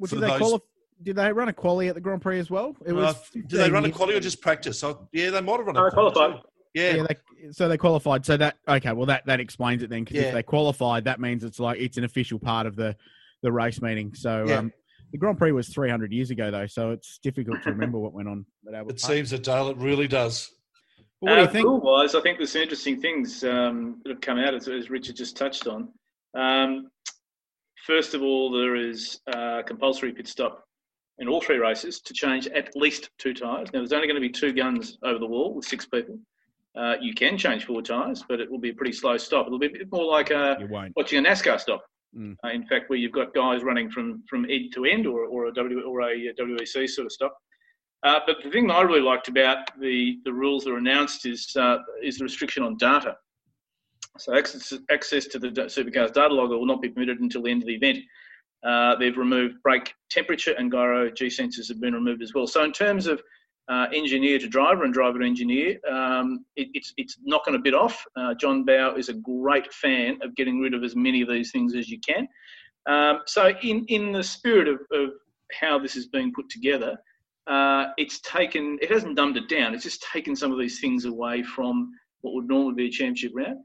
[0.00, 0.64] Well, for did they those- qualify?
[1.02, 2.76] Did they run a quali at the Grand Prix as well?
[2.84, 4.84] It Uh, do they run a years quali or just practice?
[4.84, 6.40] Oh, yeah, they might have run No, a they qualified.
[6.74, 8.26] Yeah, Yeah, they, so they qualified.
[8.26, 10.04] So that okay, well that that explains it then.
[10.04, 10.28] Because Yeah.
[10.28, 12.96] if they qualified, that means it's like it's an official part of the
[13.42, 14.12] the race meeting.
[14.14, 14.58] So Yeah.
[14.58, 14.72] um,
[15.12, 18.28] the Grand Prix was 300 years ago though, so it's difficult to remember what went
[18.28, 19.12] on at Albert it Park.
[19.14, 19.70] seems that Dale.
[19.70, 20.50] It really does.
[21.22, 21.64] But what do you Uh, think?
[21.66, 25.16] Rule-wise, I think there's some interesting things um, that have come out, as, as Richard
[25.16, 25.88] just touched on.
[26.34, 26.90] Um,
[27.86, 30.64] first of all, there is uh, compulsory pit stop
[31.18, 33.68] in all three races to change at least two tyres.
[33.72, 36.18] Now, there's only going to be two guns over the wall with six people.
[36.76, 39.46] Uh, you can change four tyres, but it will be a pretty slow stop.
[39.46, 40.56] It'll be a bit more like uh,
[40.96, 41.84] watching a NASCAR stop.
[42.16, 42.36] Mm.
[42.44, 45.46] Uh, in fact, where you've got guys running from, from end to end or, or,
[45.46, 47.36] a w, or a WEC sort of stop.
[48.02, 51.26] Uh, but the thing that I really liked about the, the rules that are announced
[51.26, 53.16] is, uh, is the restriction on data.
[54.18, 57.62] So access, access to the supercars data logger will not be permitted until the end
[57.62, 57.98] of the event.
[58.62, 62.46] Uh, they've removed brake temperature and gyro G sensors have been removed as well.
[62.46, 63.22] So in terms of
[63.70, 67.72] uh, engineer to driver and driver to engineer, um, it, it's it's knocking a bit
[67.72, 68.04] off.
[68.16, 71.52] Uh, John Bowe is a great fan of getting rid of as many of these
[71.52, 72.28] things as you can.
[72.86, 75.10] Um, so in in the spirit of, of
[75.52, 76.98] how this is being put together,
[77.46, 79.72] uh, it's taken it hasn't dumbed it down.
[79.72, 83.32] It's just taken some of these things away from what would normally be a championship
[83.34, 83.60] round.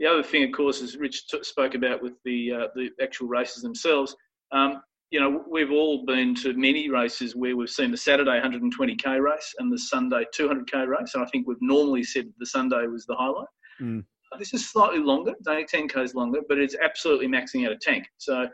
[0.00, 3.28] The other thing, of course, as Rich t- spoke about with the uh, the actual
[3.28, 4.16] races themselves.
[4.50, 9.20] Um, you know, we've all been to many races where we've seen the Saturday 120k
[9.20, 13.06] race and the Sunday 200k race, and I think we've normally said the Sunday was
[13.06, 13.48] the highlight.
[13.80, 14.04] Mm.
[14.38, 18.06] This is slightly longer, it's only 10k's longer, but it's absolutely maxing out a tank.
[18.18, 18.48] So,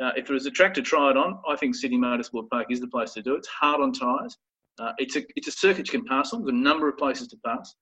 [0.00, 2.68] uh, if there was a track to try it on, I think Sydney Motorsport Park
[2.70, 3.38] is the place to do it.
[3.38, 4.38] It's hard on tyres.
[4.78, 6.44] Uh, it's a it's a circuit you can pass on.
[6.44, 7.74] There's a number of places to pass.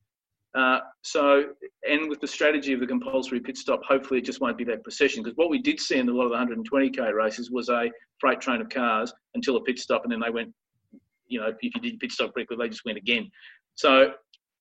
[0.54, 1.44] Uh, so,
[1.88, 4.82] and with the strategy of the compulsory pit stop, hopefully it just won't be that
[4.82, 5.22] procession.
[5.22, 8.40] Because what we did see in a lot of the 120k races was a freight
[8.40, 10.52] train of cars until a pit stop, and then they went.
[11.28, 13.28] You know, if you did pit stop quickly, they just went again.
[13.74, 14.12] So,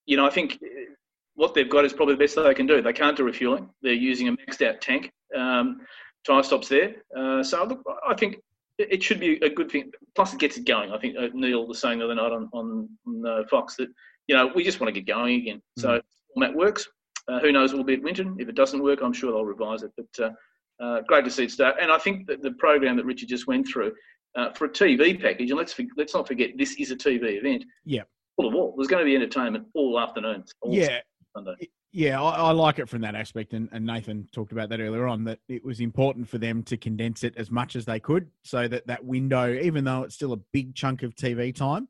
[0.08, 0.94] you know, I think uh,
[1.36, 2.82] what they've got is probably the best they can do.
[2.82, 3.70] They can't do refueling.
[3.84, 5.12] They're using a maxed out tank.
[5.36, 5.82] Um,
[6.26, 6.96] tyre stops there.
[7.16, 8.38] Uh, so look, I think
[8.78, 9.92] it it should be a good thing.
[10.16, 10.92] Plus, it gets it going.
[10.92, 13.90] I think uh, Neil was saying the other night on on, on uh, Fox that
[14.28, 15.62] you know we just want to get going again.
[15.78, 16.02] So
[16.34, 16.88] format works.
[17.28, 17.74] Uh, who knows?
[17.74, 18.36] We'll be at Winton.
[18.40, 19.92] If it doesn't work, I'm sure they'll revise it.
[19.98, 21.78] But uh, uh, great to see it start.
[21.82, 23.94] And I think that the program that Richard just went through
[24.36, 27.66] uh, for a TV package, and let's let's not forget this is a TV event.
[27.86, 28.04] Yeah.
[28.36, 28.74] Full of all.
[28.76, 30.44] There's going to be entertainment all afternoon.
[30.62, 31.00] All Yeah,
[31.34, 31.70] Sunday.
[31.94, 35.08] yeah, I, I like it from that aspect, and, and Nathan talked about that earlier
[35.08, 35.24] on.
[35.24, 38.68] That it was important for them to condense it as much as they could, so
[38.68, 41.88] that that window, even though it's still a big chunk of TV time,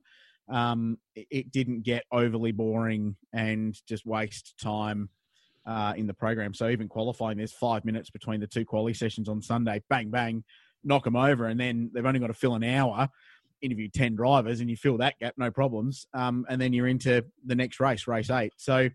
[0.49, 5.09] um, it, didn't get overly boring and just waste time
[5.65, 6.53] uh, in the program.
[6.53, 9.81] So even qualifying, there's five minutes between the two quali sessions on Sunday.
[9.89, 10.43] Bang bang,
[10.83, 13.09] knock them over, and then they've only got to fill an hour.
[13.61, 16.05] Interview ten drivers, and you fill that gap, no problems.
[16.13, 18.53] Um, and then you're into the next race, race eight.
[18.57, 18.89] So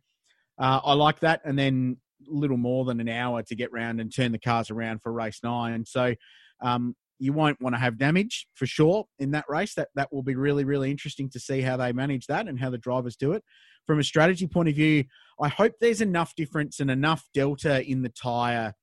[0.58, 1.96] uh, I like that, and then
[2.30, 5.12] a little more than an hour to get round and turn the cars around for
[5.12, 5.84] race nine.
[5.86, 6.14] So
[6.60, 9.74] um, you won't want to have damage for sure in that race.
[9.74, 12.70] That that will be really really interesting to see how they manage that and how
[12.70, 13.44] the drivers do it.
[13.86, 15.04] From a strategy point of view,
[15.40, 18.74] I hope there's enough difference and enough delta in the tire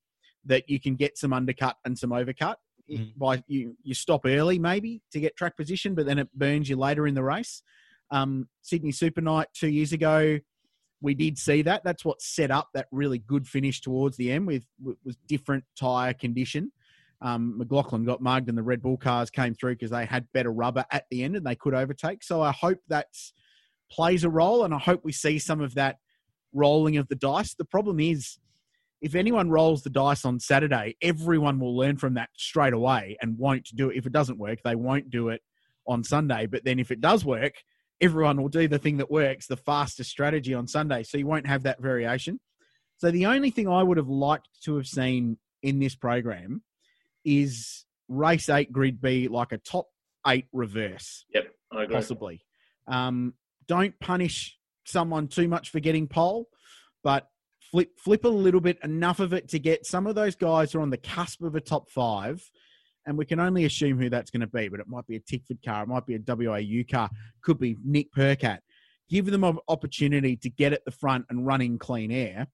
[0.46, 2.56] that you can get some undercut and some overcut.
[2.90, 3.18] Mhm.
[3.18, 6.78] By you, you stop early maybe to get track position, but then it burns you
[6.78, 7.62] later in the race.
[8.12, 10.40] Um, Sydney Super Night two years ago,
[11.02, 11.84] we did see that.
[11.84, 14.66] That's what set up that really good finish towards the end with
[15.04, 16.72] was different tire condition.
[17.22, 20.52] Um, McLaughlin got mugged, and the Red Bull cars came through because they had better
[20.52, 22.24] rubber at the end and they could overtake.
[22.24, 23.08] So I hope that
[23.92, 25.98] plays a role, and I hope we see some of that
[26.54, 27.56] rolling of the dice.
[27.56, 28.38] The problem is,
[29.02, 33.38] if anyone rolls the dice on Saturday, everyone will learn from that straight away and
[33.38, 33.98] won't do it.
[33.98, 35.42] If it doesn't work, they won't do it
[35.88, 36.48] on Sunday.
[36.48, 37.54] But then if it does work,
[38.02, 41.04] everyone will do the thing that works, the fastest strategy on Sunday.
[41.04, 42.40] So you won't have that variation.
[42.98, 46.64] So the only thing I would have liked to have seen in this program
[47.28, 49.88] is race eight grid be like a top
[50.26, 51.96] eight reverse Yep, I agree.
[51.96, 52.42] possibly.
[52.88, 53.34] Um,
[53.68, 56.48] don't punish someone too much for getting pole,
[57.04, 57.28] but
[57.72, 60.80] flip flip a little bit, enough of it to get some of those guys who
[60.80, 62.42] are on the cusp of a top five.
[63.06, 65.20] And we can only assume who that's going to be, but it might be a
[65.22, 67.10] Tickford car, it might be a WAU car,
[67.42, 68.60] could be Nick Percat.
[69.10, 72.48] Give them an opportunity to get at the front and run in clean air.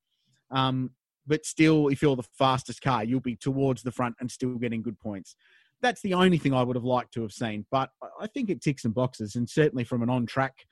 [0.52, 0.92] Um,
[1.26, 4.82] but still, if you're the fastest car, you'll be towards the front and still getting
[4.82, 5.36] good points
[5.82, 7.66] that's the only thing I would have liked to have seen.
[7.70, 10.66] But I- I think it ticks some boxes, and certainly from an on-track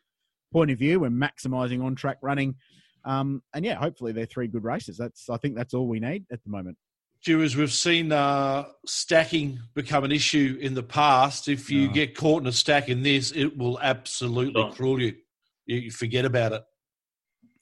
[0.54, 2.56] point of view, we're maximising on-track running.
[3.04, 4.96] Um, and yeah, hopefully they're three good races.
[4.98, 6.78] That's I think that's all we need at the moment.
[7.20, 11.94] Stu, as we've seen uh, stacking become an issue in the past, if you No.
[11.94, 14.72] get caught in a stack in this, it will absolutely Sure.
[14.72, 15.18] cruel you.
[15.66, 15.78] you.
[15.78, 16.64] You forget about it.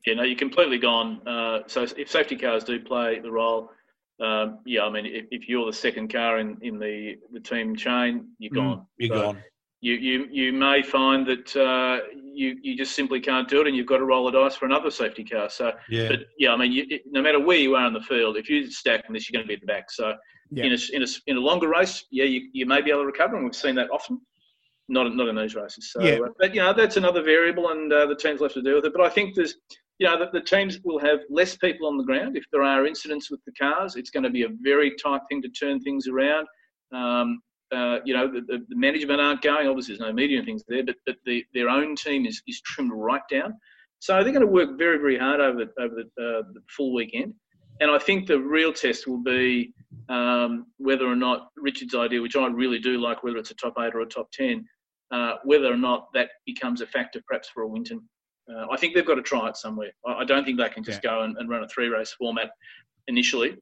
[0.05, 1.27] Yeah, no, you're completely gone.
[1.27, 3.71] Uh, so if safety cars do play the role,
[4.21, 7.75] um, yeah, I mean, if, if you're the second car in, in the, the team
[7.75, 8.85] chain, you're Mm, gone.
[8.97, 9.43] You're So gone.
[9.81, 13.75] You, you, you may find that uh, you, you just simply can't do it and
[13.75, 15.49] you've got to roll the dice for another safety car.
[15.49, 16.09] So, Yeah.
[16.09, 18.49] but yeah, I mean, you, it, no matter where you are in the field, if
[18.49, 19.89] you stack this, you're going to be at the back.
[19.91, 20.15] So
[20.51, 20.65] Yeah.
[20.65, 23.05] in, a, in, a, in a longer race, yeah, you, you may be able to
[23.07, 24.19] recover, and we've seen that often.
[24.91, 25.91] Not, not in these races.
[25.93, 26.15] So, Yeah.
[26.15, 28.85] uh, but you know that's another variable, and uh, the teams have to deal with
[28.85, 28.91] it.
[28.91, 29.53] But I think there's,
[29.99, 32.37] you know, the, the teams will have less people on the ground.
[32.37, 35.41] If there are incidents with the cars, it's going to be a very tight thing
[35.41, 36.47] to turn things around.
[36.93, 37.41] Um,
[37.71, 39.67] uh, you know, the, the, management aren't going.
[39.67, 42.61] Obviously, there's no media and things there, but, but the, their own team is, is
[42.61, 43.53] trimmed right down.
[43.99, 47.33] So they're going to work very, very hard over over the, uh, the full weekend.
[47.81, 49.73] And I think the real test will be
[50.07, 53.73] um, whether or not Richard's idea, which I really do like, whether it's a top
[53.79, 54.65] eight or a top 10,
[55.11, 58.01] uh, whether or not that becomes a factor perhaps for a Winton.
[58.49, 59.91] Uh, I think they've got to try it somewhere.
[60.07, 62.49] I, don't think they can just go and, and run a three race format
[63.07, 63.57] initially.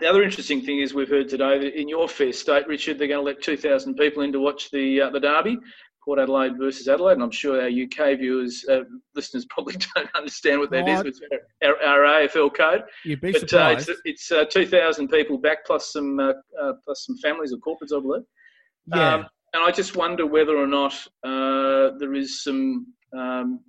[0.00, 3.08] The other interesting thing is we've heard today that in your fair state, Richard, they're
[3.08, 5.58] going to let 2,000 people in to watch the uh, the derby,
[6.04, 7.14] Port Adelaide versus Adelaide.
[7.14, 8.80] And I'm sure our UK viewers, uh,
[9.14, 10.98] listeners probably don't understand what that is.
[10.98, 11.06] Right.
[11.06, 11.20] It's
[11.64, 12.82] our, our AFL code.
[13.04, 13.88] You'd be But uh, surprised.
[13.88, 17.96] it's, it's uh, 2,000 people back plus some uh, uh, plus some families or corporates,
[17.96, 18.22] I believe.
[18.86, 19.14] yeah.
[19.14, 20.92] Um, and I just wonder whether or not
[21.24, 23.60] uh, there is some um,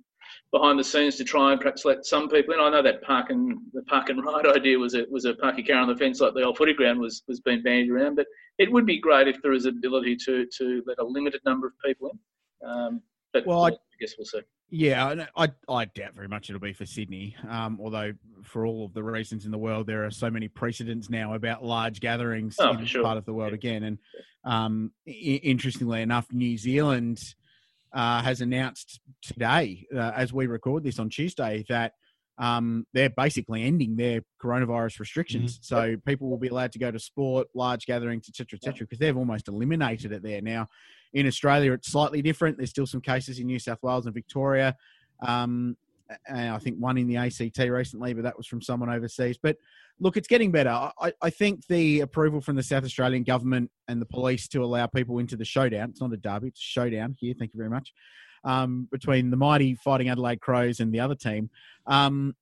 [0.52, 2.60] behind the scenes to try and perhaps let some people in.
[2.60, 5.58] I know that park and the park and ride idea was a was a park
[5.58, 8.16] your car on the fence like the old footy ground was was being bandied around.
[8.16, 8.26] But
[8.58, 11.66] it would be great if there is an ability to to let a limited number
[11.66, 12.68] of people in.
[12.68, 14.40] Um, but Well, I- I guess we'll see.
[14.70, 17.34] Yeah, I, I doubt very much it'll be for Sydney.
[17.48, 18.12] Um, although,
[18.44, 21.64] for all of the reasons in the world, there are so many precedents now about
[21.64, 23.02] large gatherings Oh, in this sure.
[23.02, 23.56] part of the world Yeah.
[23.56, 23.82] again.
[23.84, 23.98] And
[24.44, 27.18] um, interestingly enough, New Zealand
[27.92, 31.92] uh, has announced today, uh, as we record this on Tuesday, that
[32.38, 35.58] um, they're basically ending their coronavirus restrictions.
[35.62, 39.16] So people will be allowed to go to sport, large gatherings, etc., etc., because they've
[39.16, 40.68] almost eliminated it there now.
[41.14, 42.56] In Australia, it's slightly different.
[42.56, 44.76] There's still some cases in New South Wales and Victoria.
[45.26, 45.76] Um,
[46.26, 49.38] and I think one in the ACT recently, but that was from someone overseas.
[49.42, 49.56] But
[50.00, 50.70] look, it's getting better.
[50.70, 54.86] I, I think the approval from the South Australian government and the police to allow
[54.86, 57.70] people into the showdown, it's not a derby, it's a showdown here, thank you very
[57.70, 57.92] much,
[58.44, 61.50] um, between the mighty Fighting Adelaide Crows and the other team.
[61.86, 62.34] Um,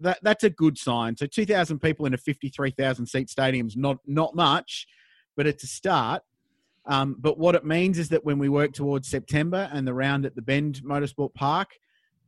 [0.00, 1.16] that, that's a good sign.
[1.16, 4.86] So 2,000 people in a 53,000 seat stadium is not, not much,
[5.36, 6.22] but it's a start.
[6.86, 10.24] Um, but what it means is that when we work towards September and the round
[10.24, 11.70] at the Bend Motorsport Park,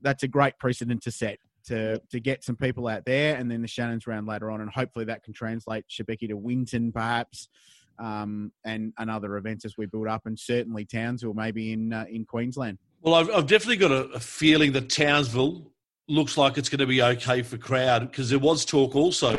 [0.02, 3.62] that's a great precedent to set to to get some people out there, and then
[3.62, 7.48] the Shannon's round later on, and hopefully that can translate Shebeki to Winton perhaps,
[7.98, 12.06] um, and and other events as we build up, and certainly Townsville maybe in uh,
[12.10, 12.78] in Queensland.
[13.02, 15.70] Well, I've, I've definitely got a, a feeling that Townsville
[16.08, 19.38] looks like it's going to be okay for crowd because there was talk also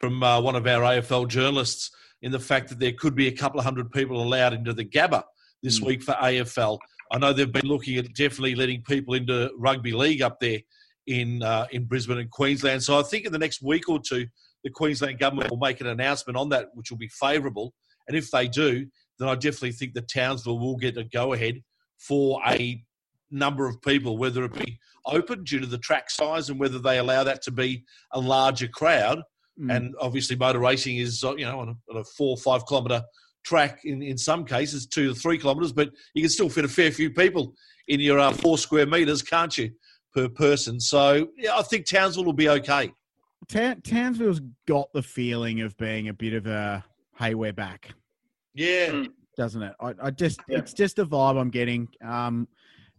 [0.00, 1.90] from uh, one of our AFL journalists
[2.22, 4.84] in the fact that there could be a couple of hundred people allowed into the
[4.84, 5.22] Gabba
[5.62, 5.86] this Mm.
[5.86, 6.78] week for AFL.
[7.10, 10.60] I know they've been looking at definitely letting people into rugby league up there
[11.06, 12.82] in uh, in Brisbane and Queensland.
[12.82, 14.26] So I think in the next week or two,
[14.64, 17.74] the Queensland government will make an announcement on that, which will be favourable.
[18.06, 18.86] And if they do,
[19.18, 21.62] then I definitely think that Townsville will get a go ahead
[21.98, 22.82] for a
[23.30, 26.98] number of people, whether it be open due to the track size and whether they
[26.98, 29.22] allow that to be a larger crowd.
[29.60, 29.76] Mm.
[29.76, 32.66] And obviously, motor racing is uh, you know on a, on a four or five
[32.66, 33.02] kilometre
[33.44, 36.68] track in, in some cases, two to three kilometres, but you can still fit a
[36.68, 37.54] fair few people
[37.88, 39.70] in your uh, four square metres, can't you,
[40.14, 40.78] per person?
[40.80, 42.92] So yeah, I think Townsville will be okay.
[43.48, 46.84] Ta- Townsville's got the feeling of being a bit of a
[47.18, 47.90] hey, we're back.
[48.54, 49.08] Yeah, Mm.
[49.36, 49.74] doesn't it?
[49.80, 50.58] I, I just Yeah.
[50.58, 51.88] it's just a vibe I'm getting.
[52.04, 52.48] Um,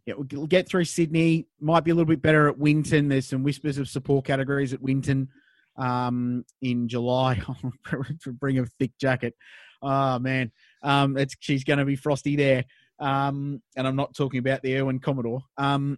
[0.07, 1.45] yeah, we'll we'll get through Sydney.
[1.59, 3.07] Might be a little bit better at Winton.
[3.07, 5.29] There's some whispers of support categories at Winton
[5.77, 7.41] um, in July.
[8.39, 9.35] Bring a thick jacket.
[9.81, 10.51] Oh man,
[10.83, 12.65] um, it's she's going to be frosty there.
[12.99, 15.41] Um, and I'm not talking about the Irwin Commodore.
[15.57, 15.97] Um,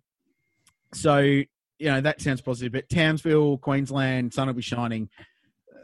[0.93, 1.45] so you
[1.79, 2.71] know that sounds positive.
[2.71, 5.09] But Townsville, Queensland, sun will be shining.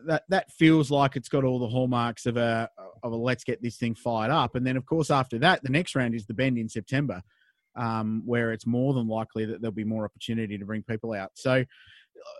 [0.07, 2.69] That that feels like it's got all the hallmarks of a
[3.03, 4.55] of a let's get this thing fired up.
[4.55, 7.21] And then of course after that, the next round is the Bend in September,
[7.75, 11.31] um, where it's more than likely that there'll be more opportunity to bring people out.
[11.33, 11.65] So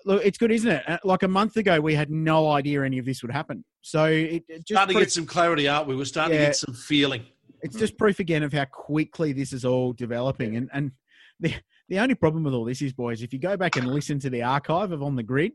[0.05, 0.83] look, it's good, isn't it?
[0.87, 3.63] Uh, Like a month ago, we had no idea any of this would happen.
[3.81, 5.95] So it, it just starting to get some clarity, aren't we?
[5.95, 7.25] We're starting to get some feeling.
[7.61, 10.55] it's just proof again of how quickly this is all developing.
[10.55, 10.91] And and
[11.39, 11.53] the
[11.89, 14.29] the only problem with all this is, boys, if you go back and listen to
[14.29, 15.53] the archive of on the grid,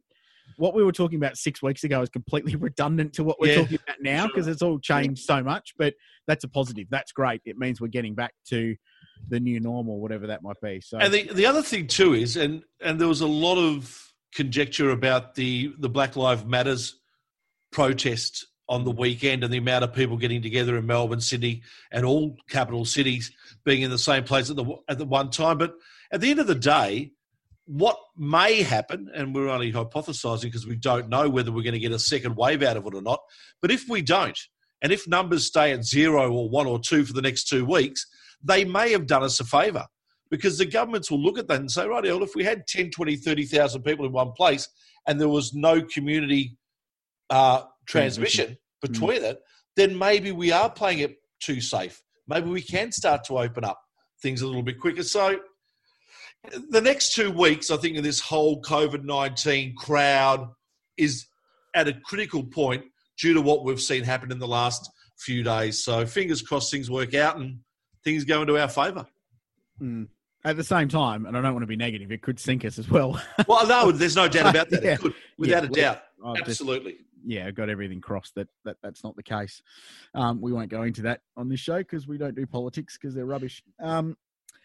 [0.57, 3.55] what we were talking about six weeks ago is completely redundant to what we're Yeah,
[3.63, 5.75] talking about now because it's all changed so much.
[5.79, 5.95] But
[6.27, 6.87] that's a positive.
[6.91, 7.41] That's great.
[7.45, 8.75] It means we're getting back to
[9.29, 10.81] the new normal, whatever that might be.
[10.81, 14.13] So And the the other thing too is, and and there was a lot of
[14.35, 16.97] conjecture about the the Black Lives Matters
[17.73, 21.63] protest on the weekend and the amount of people getting together in Melbourne, Sydney,
[21.93, 23.31] and all capital cities
[23.65, 25.59] being in the same place at the at the one time.
[25.59, 25.75] But
[26.13, 27.13] at the end of the day,
[27.67, 31.79] what may happen, and we're only hypothesising because we don't know whether we're going to
[31.79, 33.21] get a second wave out of it or not.
[33.63, 34.39] But if we don't,
[34.83, 38.07] and if numbers stay at zero or one or two for the next two weeks,
[38.43, 39.87] they may have done us a favour
[40.31, 42.91] because the governments will look at that and say, right, well, if we had 10,
[42.91, 44.69] 20, 30,000 people in one place
[45.07, 46.57] and there was no community
[47.31, 49.41] uh, transmission between it,
[49.77, 52.03] then maybe we are playing it too safe.
[52.27, 53.81] Maybe we can start to open up
[54.23, 55.03] things a little bit quicker.
[55.03, 55.39] So
[56.71, 60.49] the next two weeks, I think, in this whole COVID 19 crowd
[60.97, 61.27] is
[61.75, 62.85] at a critical point
[63.19, 65.85] due to what we've seen happen in the last few days.
[65.85, 67.59] So fingers crossed things work out and
[68.05, 69.07] things go into our favour.
[69.81, 70.09] Mm.
[70.47, 72.79] At the same time, and I don't want to be negative, it could sink us
[72.79, 73.19] as well.
[73.49, 74.83] Well, no, there's no doubt about that.
[74.83, 74.93] Yeah.
[74.93, 76.03] It could, without Yeah, a doubt.
[76.47, 76.93] Absolutely.
[76.93, 79.63] Yeah, I've just- yeah, got everything crossed that, that that's not the case.
[80.15, 83.15] Um, we won't go into that on this show because we don't do politics because
[83.15, 83.63] they're rubbish.
[83.81, 84.17] Um,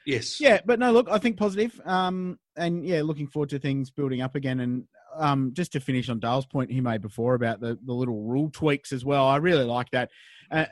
[0.06, 0.42] Yes.
[0.42, 1.80] yeah, but no, look, I think positive.
[1.86, 4.60] Um, and yeah, looking forward to things building up again.
[4.60, 4.84] And
[5.16, 8.50] um, just to finish on Dale's point he made before about the, the little rule
[8.52, 10.10] tweaks as well, I really like that.
[10.52, 10.66] Uh,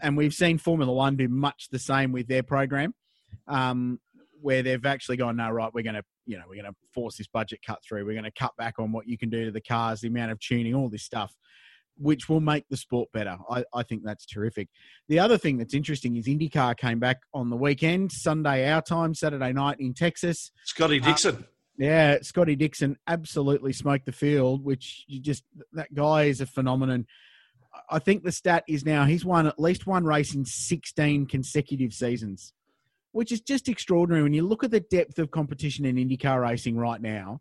[0.00, 2.94] and we've seen Formula One do much the same with their program,
[3.48, 3.98] um,
[4.40, 7.16] where they've actually gone, no, right, we're going to, you know, we're going to force
[7.16, 8.04] this budget cut through.
[8.04, 10.30] We're going to cut back on what you can do to the cars, the amount
[10.30, 11.34] of tuning, all this stuff
[11.98, 13.36] which will make the sport better.
[13.50, 14.68] I, I think that's terrific.
[15.08, 19.14] The other thing that's interesting is IndyCar came back on the weekend, Sunday our time,
[19.14, 20.52] Saturday night in Texas.
[20.64, 21.44] Scotty Dixon.
[21.76, 27.06] Yeah, Scotty Dixon absolutely smoked the field, which you just that guy is a phenomenon.
[27.90, 31.92] I think the stat is now he's won at least one race in 16 consecutive
[31.92, 32.52] seasons,
[33.12, 36.76] which is just extraordinary when you look at the depth of competition in IndyCar racing
[36.76, 37.40] right now,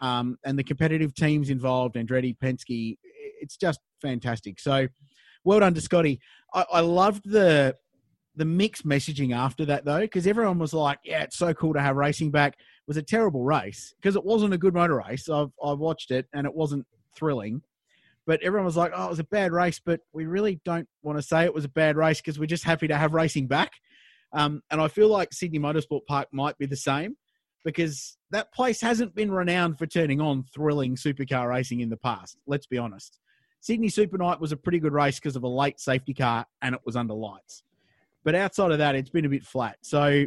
[0.00, 2.96] um, and the competitive teams involved, Andretti, Penske.
[3.40, 4.60] It's just fantastic.
[4.60, 4.88] So,
[5.44, 6.20] well done to Scotty.
[6.54, 7.76] I, I loved the
[8.36, 11.80] the mixed messaging after that though, because everyone was like, "Yeah, it's so cool to
[11.80, 15.28] have racing back." It was a terrible race because it wasn't a good motor race.
[15.28, 17.62] I've I watched it and it wasn't thrilling.
[18.26, 21.18] But everyone was like, "Oh, it was a bad race," but we really don't want
[21.18, 23.72] to say it was a bad race because we're just happy to have racing back.
[24.36, 27.16] Um, and I feel like Sydney Motorsport Park might be the same
[27.64, 32.36] because that place hasn't been renowned for turning on thrilling supercar racing in the past.
[32.46, 33.18] Let's be honest.
[33.60, 36.74] Sydney Super Night was a pretty good race because of a late safety car and
[36.74, 37.64] it was under lights.
[38.24, 39.78] But outside of that, it's been a bit flat.
[39.80, 40.26] So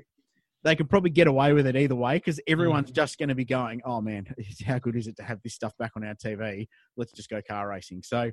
[0.64, 3.46] they could probably get away with it either way because everyone's just going to be
[3.46, 4.26] going, oh man,
[4.66, 6.68] how good is it to have this stuff back on our TV?
[6.98, 8.02] Let's just go car racing.
[8.04, 8.32] So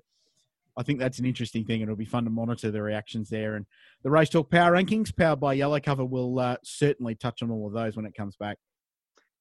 [0.76, 1.82] I think that's an interesting thing.
[1.82, 3.56] and It'll be fun to monitor the reactions there.
[3.56, 3.66] And
[4.02, 7.66] the Race Talk Power Rankings, powered by Yellow Cover, will uh, certainly touch on all
[7.66, 8.58] of those when it comes back.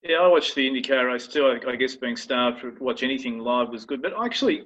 [0.03, 1.47] Yeah, I watched the IndyCar race too.
[1.47, 4.03] I, I guess being starved to watch anything live was good.
[4.03, 4.63] But actually,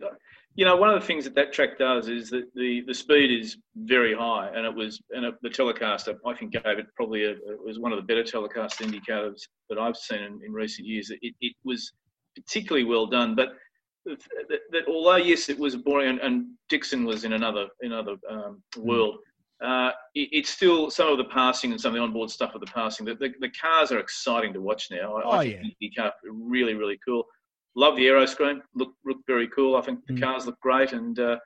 [0.55, 3.31] you know, one of the things that that track does is that the, the speed
[3.31, 7.23] is very high, and it was and it, the telecaster I think gave it probably
[7.23, 9.39] a, it was one of the better telecast IndyCars
[9.69, 11.09] that I've seen in, in recent years.
[11.09, 11.93] It, it was
[12.35, 13.49] particularly well done, but
[14.49, 18.61] that, that although yes, it was boring, and, and Dixon was in another another um,
[18.77, 19.17] world.
[19.61, 22.61] Uh, it, it's still some of the passing and some of the onboard stuff of
[22.61, 23.05] the passing.
[23.05, 25.17] The, the, the cars are exciting to watch now.
[25.17, 27.25] I, Oh, I think the IndyCar really really cool.
[27.75, 28.61] Love the aero screen.
[28.75, 29.75] Look look very cool.
[29.75, 30.21] I think the Mm.
[30.23, 31.37] cars look great, and uh,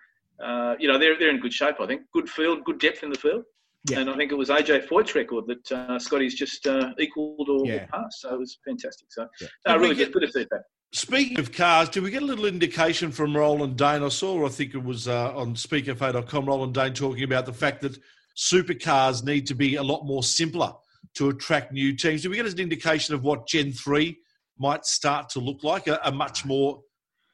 [0.44, 1.78] uh, you know they're they're in good shape.
[1.80, 3.44] I think good field, good depth in the field.
[3.90, 4.00] Yeah.
[4.00, 7.66] And I think it was AJ Foyt's record that uh, Scotty's just uh, equaled or,
[7.66, 7.86] Yeah.
[7.88, 8.22] passed.
[8.22, 9.08] So it was fantastic.
[9.12, 9.48] So Yeah.
[9.68, 10.62] no, really get- good, good to see that.
[10.96, 14.04] Speaking of cars, did we get a little indication from Roland Dane?
[14.04, 17.82] I saw, I think it was uh, on speedcafe.com, Roland Dane talking about the fact
[17.82, 17.98] that
[18.38, 20.72] supercars need to be a lot more simpler
[21.16, 22.22] to attract new teams.
[22.22, 24.16] Did we get an indication of what Gen 3
[24.60, 25.88] might start to look like?
[25.88, 26.84] A, a much more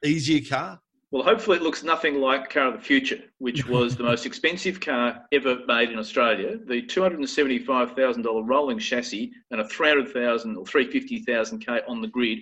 [0.06, 0.80] easier car?
[1.12, 4.80] Well, hopefully it looks nothing like Car of the Future, which was the most expensive
[4.80, 6.58] car ever made in Australia.
[6.64, 12.40] The $275,000 rolling chassis and a 300,000 or 350,000 K on the grid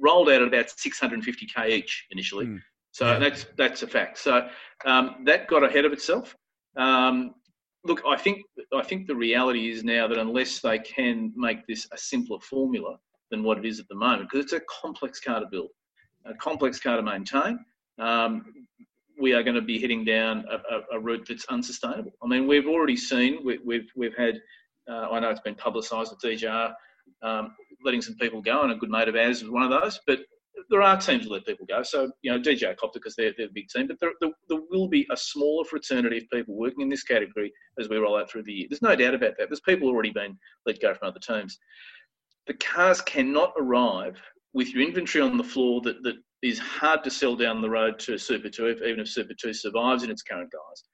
[0.00, 2.46] rolled out at about 650K each initially.
[2.46, 2.60] Mm.
[2.92, 3.18] So Yeah.
[3.18, 4.18] that's that's a fact.
[4.18, 4.48] So
[4.84, 6.34] um, that got ahead of itself.
[6.76, 7.34] Um,
[7.84, 8.42] look, I think
[8.74, 12.98] I think the reality is now that unless they can make this a simpler formula
[13.30, 15.68] than what it is at the moment, because it's a complex car to build,
[16.24, 17.58] a complex car to maintain,
[17.98, 18.44] um,
[19.20, 22.12] we are going to be heading down a, a, a route that's unsustainable.
[22.22, 24.40] I mean, we've already seen we, we've we've had.
[24.90, 26.72] Uh, I know it's been publicised with DJR
[27.22, 27.54] um,
[27.84, 30.00] letting some people go, and a good mate of ours was one of those.
[30.06, 30.20] But
[30.70, 31.82] there are teams that let people go.
[31.82, 34.58] So, you know, DJ Copter, because they're, they're a big team, but there, there, there,
[34.70, 38.30] will be a smaller fraternity of people working in this category as we roll out
[38.30, 38.66] through the year.
[38.68, 39.48] There's no doubt about that.
[39.48, 41.58] There's people already been let go from other teams.
[42.46, 44.20] The cars cannot arrive
[44.52, 47.98] with your inventory on the floor that, that is hard to sell down the road
[48.00, 50.84] to Super 2, if, even if Super 2 survives in its current guise.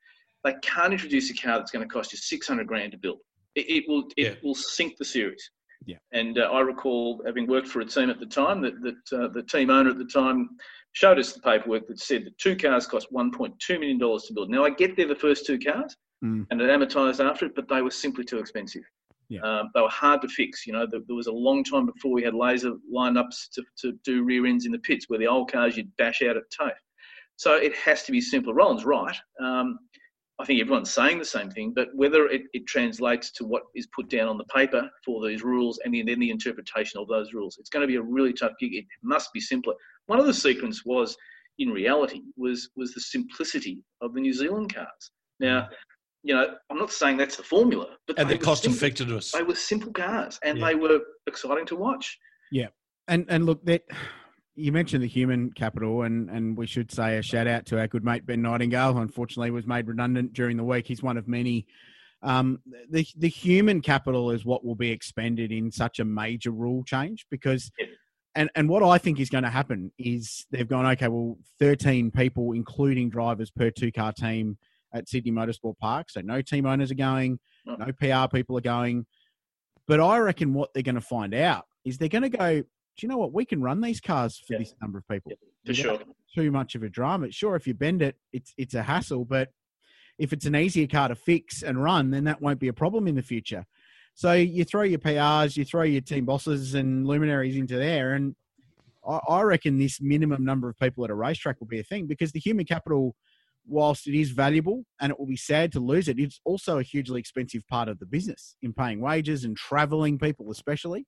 [0.42, 3.18] They can't introduce a car that's going to cost you 600 grand to build.
[3.54, 4.34] It, it will it yeah.
[4.42, 5.50] will sink the series.
[5.86, 5.96] Yeah.
[6.12, 9.28] And uh, I recall having worked for a team at the time that, that uh,
[9.28, 10.50] the team owner at the time
[10.92, 14.50] showed us the paperwork that said that two cars cost $1.2 million to build.
[14.50, 16.46] Now, I get they're the first two cars mm.
[16.50, 18.82] and it amortized after it, but they were simply too expensive.
[19.28, 19.40] Yeah.
[19.40, 20.66] Um, they were hard to fix.
[20.66, 23.92] You know, there, there was a long time before we had laser lineups to, to
[24.04, 26.72] do rear ends in the pits where the old cars you'd bash out at TAFE.
[27.36, 28.54] So it has to be simpler.
[28.54, 29.16] Roland's right.
[29.40, 29.78] Um,
[30.40, 33.86] I think everyone's saying the same thing, but whether it, it, translates to what is
[33.94, 37.56] put down on the paper for these rules and then the interpretation of those rules,
[37.58, 38.74] it's going to be a really tough gig.
[38.74, 39.74] It must be simpler.
[40.06, 41.16] One of the secrets was,
[41.58, 45.10] in reality, was was the simplicity of the New Zealand cars.
[45.38, 45.68] Now,
[46.24, 49.30] you know, I'm not saying that's the formula, but and the cost effectiveness.
[49.30, 50.66] They were simple cars, and yeah.
[50.66, 52.18] they were exciting to watch.
[52.50, 52.68] Yeah,
[53.06, 53.82] and and look that
[54.56, 57.88] you mentioned the human capital, and, and we should say a shout out to our
[57.88, 60.86] good mate Ben Nightingale, who unfortunately was made redundant during the week.
[60.86, 61.66] He's one of many.
[62.22, 66.84] Um, the the human capital is what will be expended in such a major rule
[66.84, 67.70] change because,
[68.34, 71.08] and and what I think is going to happen is they've gone okay.
[71.08, 74.56] Well, thirteen people, including drivers per two car team
[74.92, 79.04] at Sydney Motorsport Park, so no team owners are going, no PR people are going.
[79.86, 82.62] But I reckon what they're going to find out is they're going to go
[82.96, 83.32] do you know what?
[83.32, 84.60] We can run these cars for yeah.
[84.60, 85.32] this number of people.
[85.32, 85.36] Yeah,
[85.66, 85.98] for sure.
[86.34, 87.30] Too much of a drama.
[87.30, 89.50] Sure, if you bend it, it's it's a hassle, but
[90.18, 93.08] if it's an easier car to fix and run, then that won't be a problem
[93.08, 93.64] in the future.
[94.14, 98.36] So you throw your PRs, you throw your team bosses and luminaries into there, and
[99.06, 102.06] I, I reckon this minimum number of people at a racetrack will be a thing
[102.06, 103.16] because the human capital,
[103.66, 106.82] whilst it is valuable and it will be sad to lose it, it's also a
[106.82, 111.06] hugely expensive part of the business in paying wages and traveling people, especially.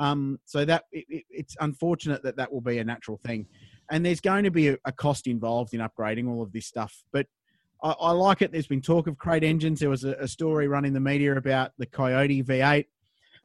[0.00, 3.46] Um, so that it, it, it's unfortunate that that will be a natural thing,
[3.90, 7.04] and there's going to be a, a cost involved in upgrading all of this stuff.
[7.12, 7.26] But
[7.82, 8.50] I, I, like it.
[8.50, 9.78] There's been talk of crate engines.
[9.78, 12.86] There was a, a story running the media about the Coyote V8.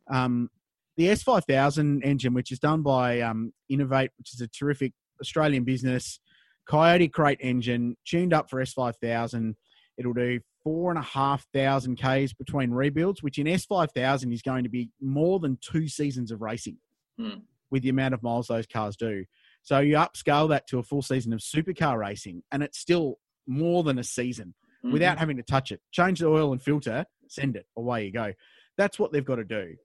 [0.09, 0.49] Um,
[0.97, 6.19] the S5000 engine, which is done by um, Innovate, which is a terrific Australian business,
[6.67, 9.55] Coyote crate engine tuned up for S5000.
[9.97, 14.63] It'll do four and a half thousand Ks between rebuilds, which in S5000 is going
[14.63, 16.77] to be more than two seasons of racing
[17.21, 17.39] mm.
[17.69, 19.23] with the amount of miles those cars do.
[19.61, 23.83] So you upscale that to a full season of supercar racing, and it's still more
[23.83, 24.91] than a season mm-hmm.
[24.91, 25.81] without having to touch it.
[25.91, 28.33] Change the oil and filter, send it, away you go.
[28.77, 29.75] That's what they've got to do.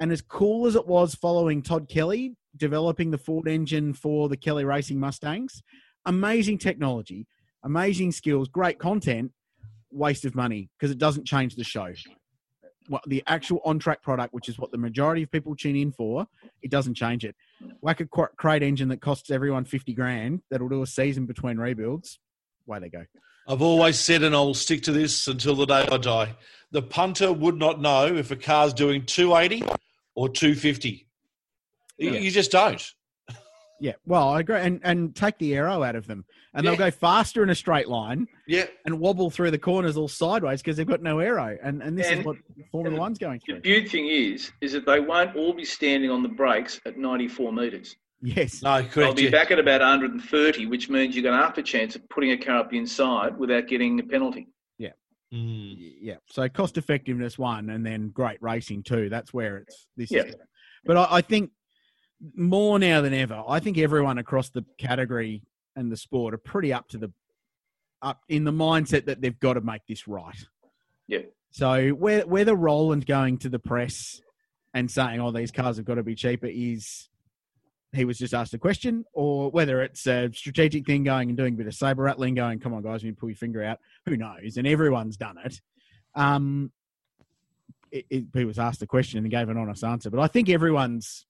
[0.00, 4.36] And as cool as it was following Todd Kelly developing the Ford engine for the
[4.36, 5.62] Kelly Racing Mustangs,
[6.06, 7.26] amazing technology,
[7.64, 9.32] amazing skills, great content
[9.90, 11.92] waste of money because it doesn't change the show.
[12.88, 16.26] What the actual on-track product, which is what the majority of people tune in for,
[16.62, 17.36] it doesn't change it.
[17.80, 22.18] Whack a crate engine that costs everyone fifty grand that'll do a season between rebuilds.
[22.66, 23.04] Way they go.
[23.46, 26.36] I've always said, and I'll stick to this until the day I die.
[26.70, 29.66] The punter would not know if a car's doing 280
[30.14, 31.06] or 250.
[31.96, 32.12] Yeah.
[32.12, 32.92] You just don't.
[33.80, 36.70] Yeah, well, I agree, and and take the aero out of them, and yeah.
[36.70, 38.26] they'll go faster in a straight line.
[38.46, 41.96] Yeah, and wobble through the corners all sideways because they've got no aero, and and
[41.96, 42.36] this and, is what
[42.72, 43.56] Formula One's going through.
[43.56, 46.96] The beauty thing is, is that they won't all be standing on the brakes at
[46.96, 47.96] 94 meters.
[48.20, 48.94] Yes, no, correct.
[48.94, 49.30] They'll be yeah.
[49.30, 52.58] back at about 130, which means you've got half a chance of putting a car
[52.58, 54.48] up inside without getting a penalty.
[54.76, 54.90] Yeah.
[55.32, 55.76] Mm.
[56.00, 56.16] Yeah.
[56.26, 59.08] So cost effectiveness one, and then great racing two.
[59.08, 60.10] That's where it's this.
[60.10, 60.22] Yeah.
[60.22, 60.34] Is,
[60.84, 61.52] but I, I think
[62.34, 63.42] more now than ever.
[63.46, 65.42] I think everyone across the category
[65.76, 67.12] and the sport are pretty up to the
[68.02, 70.46] up in the mindset that they've got to make this right.
[71.06, 71.22] Yeah.
[71.50, 74.20] So where whether Roland going to the press
[74.74, 77.08] and saying, "Oh, these cars have got to be cheaper," is
[77.92, 81.54] he was just asked a question, or whether it's a strategic thing going and doing
[81.54, 84.16] a bit of saber rattling, going, "Come on, guys, you pull your finger out." Who
[84.16, 84.56] knows?
[84.56, 85.60] And everyone's done it.
[86.14, 86.70] Um,
[87.90, 90.50] it, it, he was asked a question and gave an honest answer, but I think
[90.50, 91.24] everyone's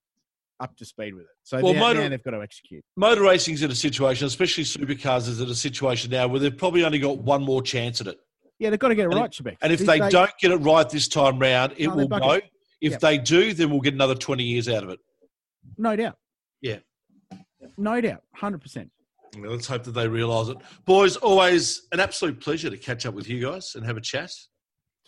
[0.61, 1.31] up to speed with it.
[1.43, 2.85] So well, now, motor, now they've got to execute.
[2.97, 6.85] Motor racing's in a situation, especially supercars, is in a situation now where they've probably
[6.85, 8.19] only got one more chance at it.
[8.59, 9.57] Yeah, they've got to get it and right, Shebeck.
[9.63, 12.41] And if they, they, don't get it right this time round, it no, will go.
[12.81, 13.01] If yep.
[13.01, 14.99] they do, then we'll get another 20 years out of it.
[15.77, 16.17] No doubt.
[16.61, 16.79] Yeah.
[17.77, 18.23] No doubt.
[18.37, 18.91] 100%.
[19.39, 20.57] Well, let's hope that they realise it.
[20.85, 24.31] Boys, always an absolute pleasure to catch up with you guys and have a chat.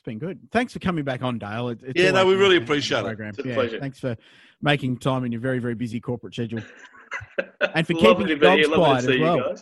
[0.00, 0.38] It's been good.
[0.50, 1.68] Thanks for coming back on, Dale.
[1.68, 3.20] It's yeah, no, we really appreciate it.
[3.20, 3.78] It's a yeah, pleasure.
[3.78, 4.16] Thanks for
[4.62, 6.62] making time in your very, very busy corporate schedule.
[7.74, 8.64] and for keeping to the here.
[8.64, 9.54] dogs quiet as you well.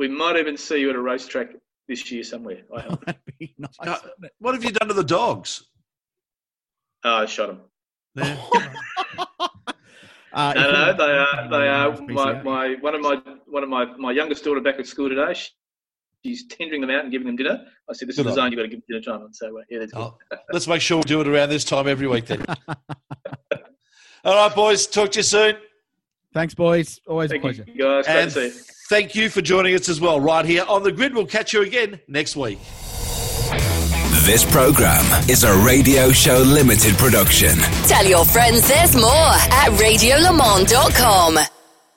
[0.00, 1.50] We might even see you at a racetrack
[1.86, 2.62] this year somewhere.
[2.76, 3.04] I hope.
[3.06, 3.70] That'd be nice.
[3.78, 3.98] Uh.
[4.40, 5.62] What have you done to the dogs?
[7.04, 7.60] Oh, I shot them.
[8.16, 8.36] Yeah.
[10.30, 11.48] Uh, No, if no, they are.
[11.48, 12.02] They are.
[12.02, 15.34] My, my one of my one of my my youngest daughter back at school today.
[15.34, 15.50] she-
[16.24, 17.64] She's tendering them out and giving them dinner.
[17.88, 19.32] I said, "This Good is the on zone you've got to give dinner time." on.
[19.32, 20.00] So uh, yeah, that's good.
[20.00, 20.18] Oh,
[20.52, 22.44] let's make sure we do it around this time every week then.
[24.24, 24.86] All right, boys.
[24.86, 25.56] Talk to you soon.
[26.34, 27.00] Thanks, boys.
[27.06, 27.64] Always a Thank pleasure.
[27.66, 28.04] you, guys.
[28.06, 28.64] Great And to see you.
[28.90, 31.14] thank you for joining us as well, right here on the grid.
[31.14, 32.58] We'll catch you again next week.
[34.26, 37.56] This program is a Radio Show Limited production.
[37.86, 41.38] Tell your friends there's more at radiolemans.com.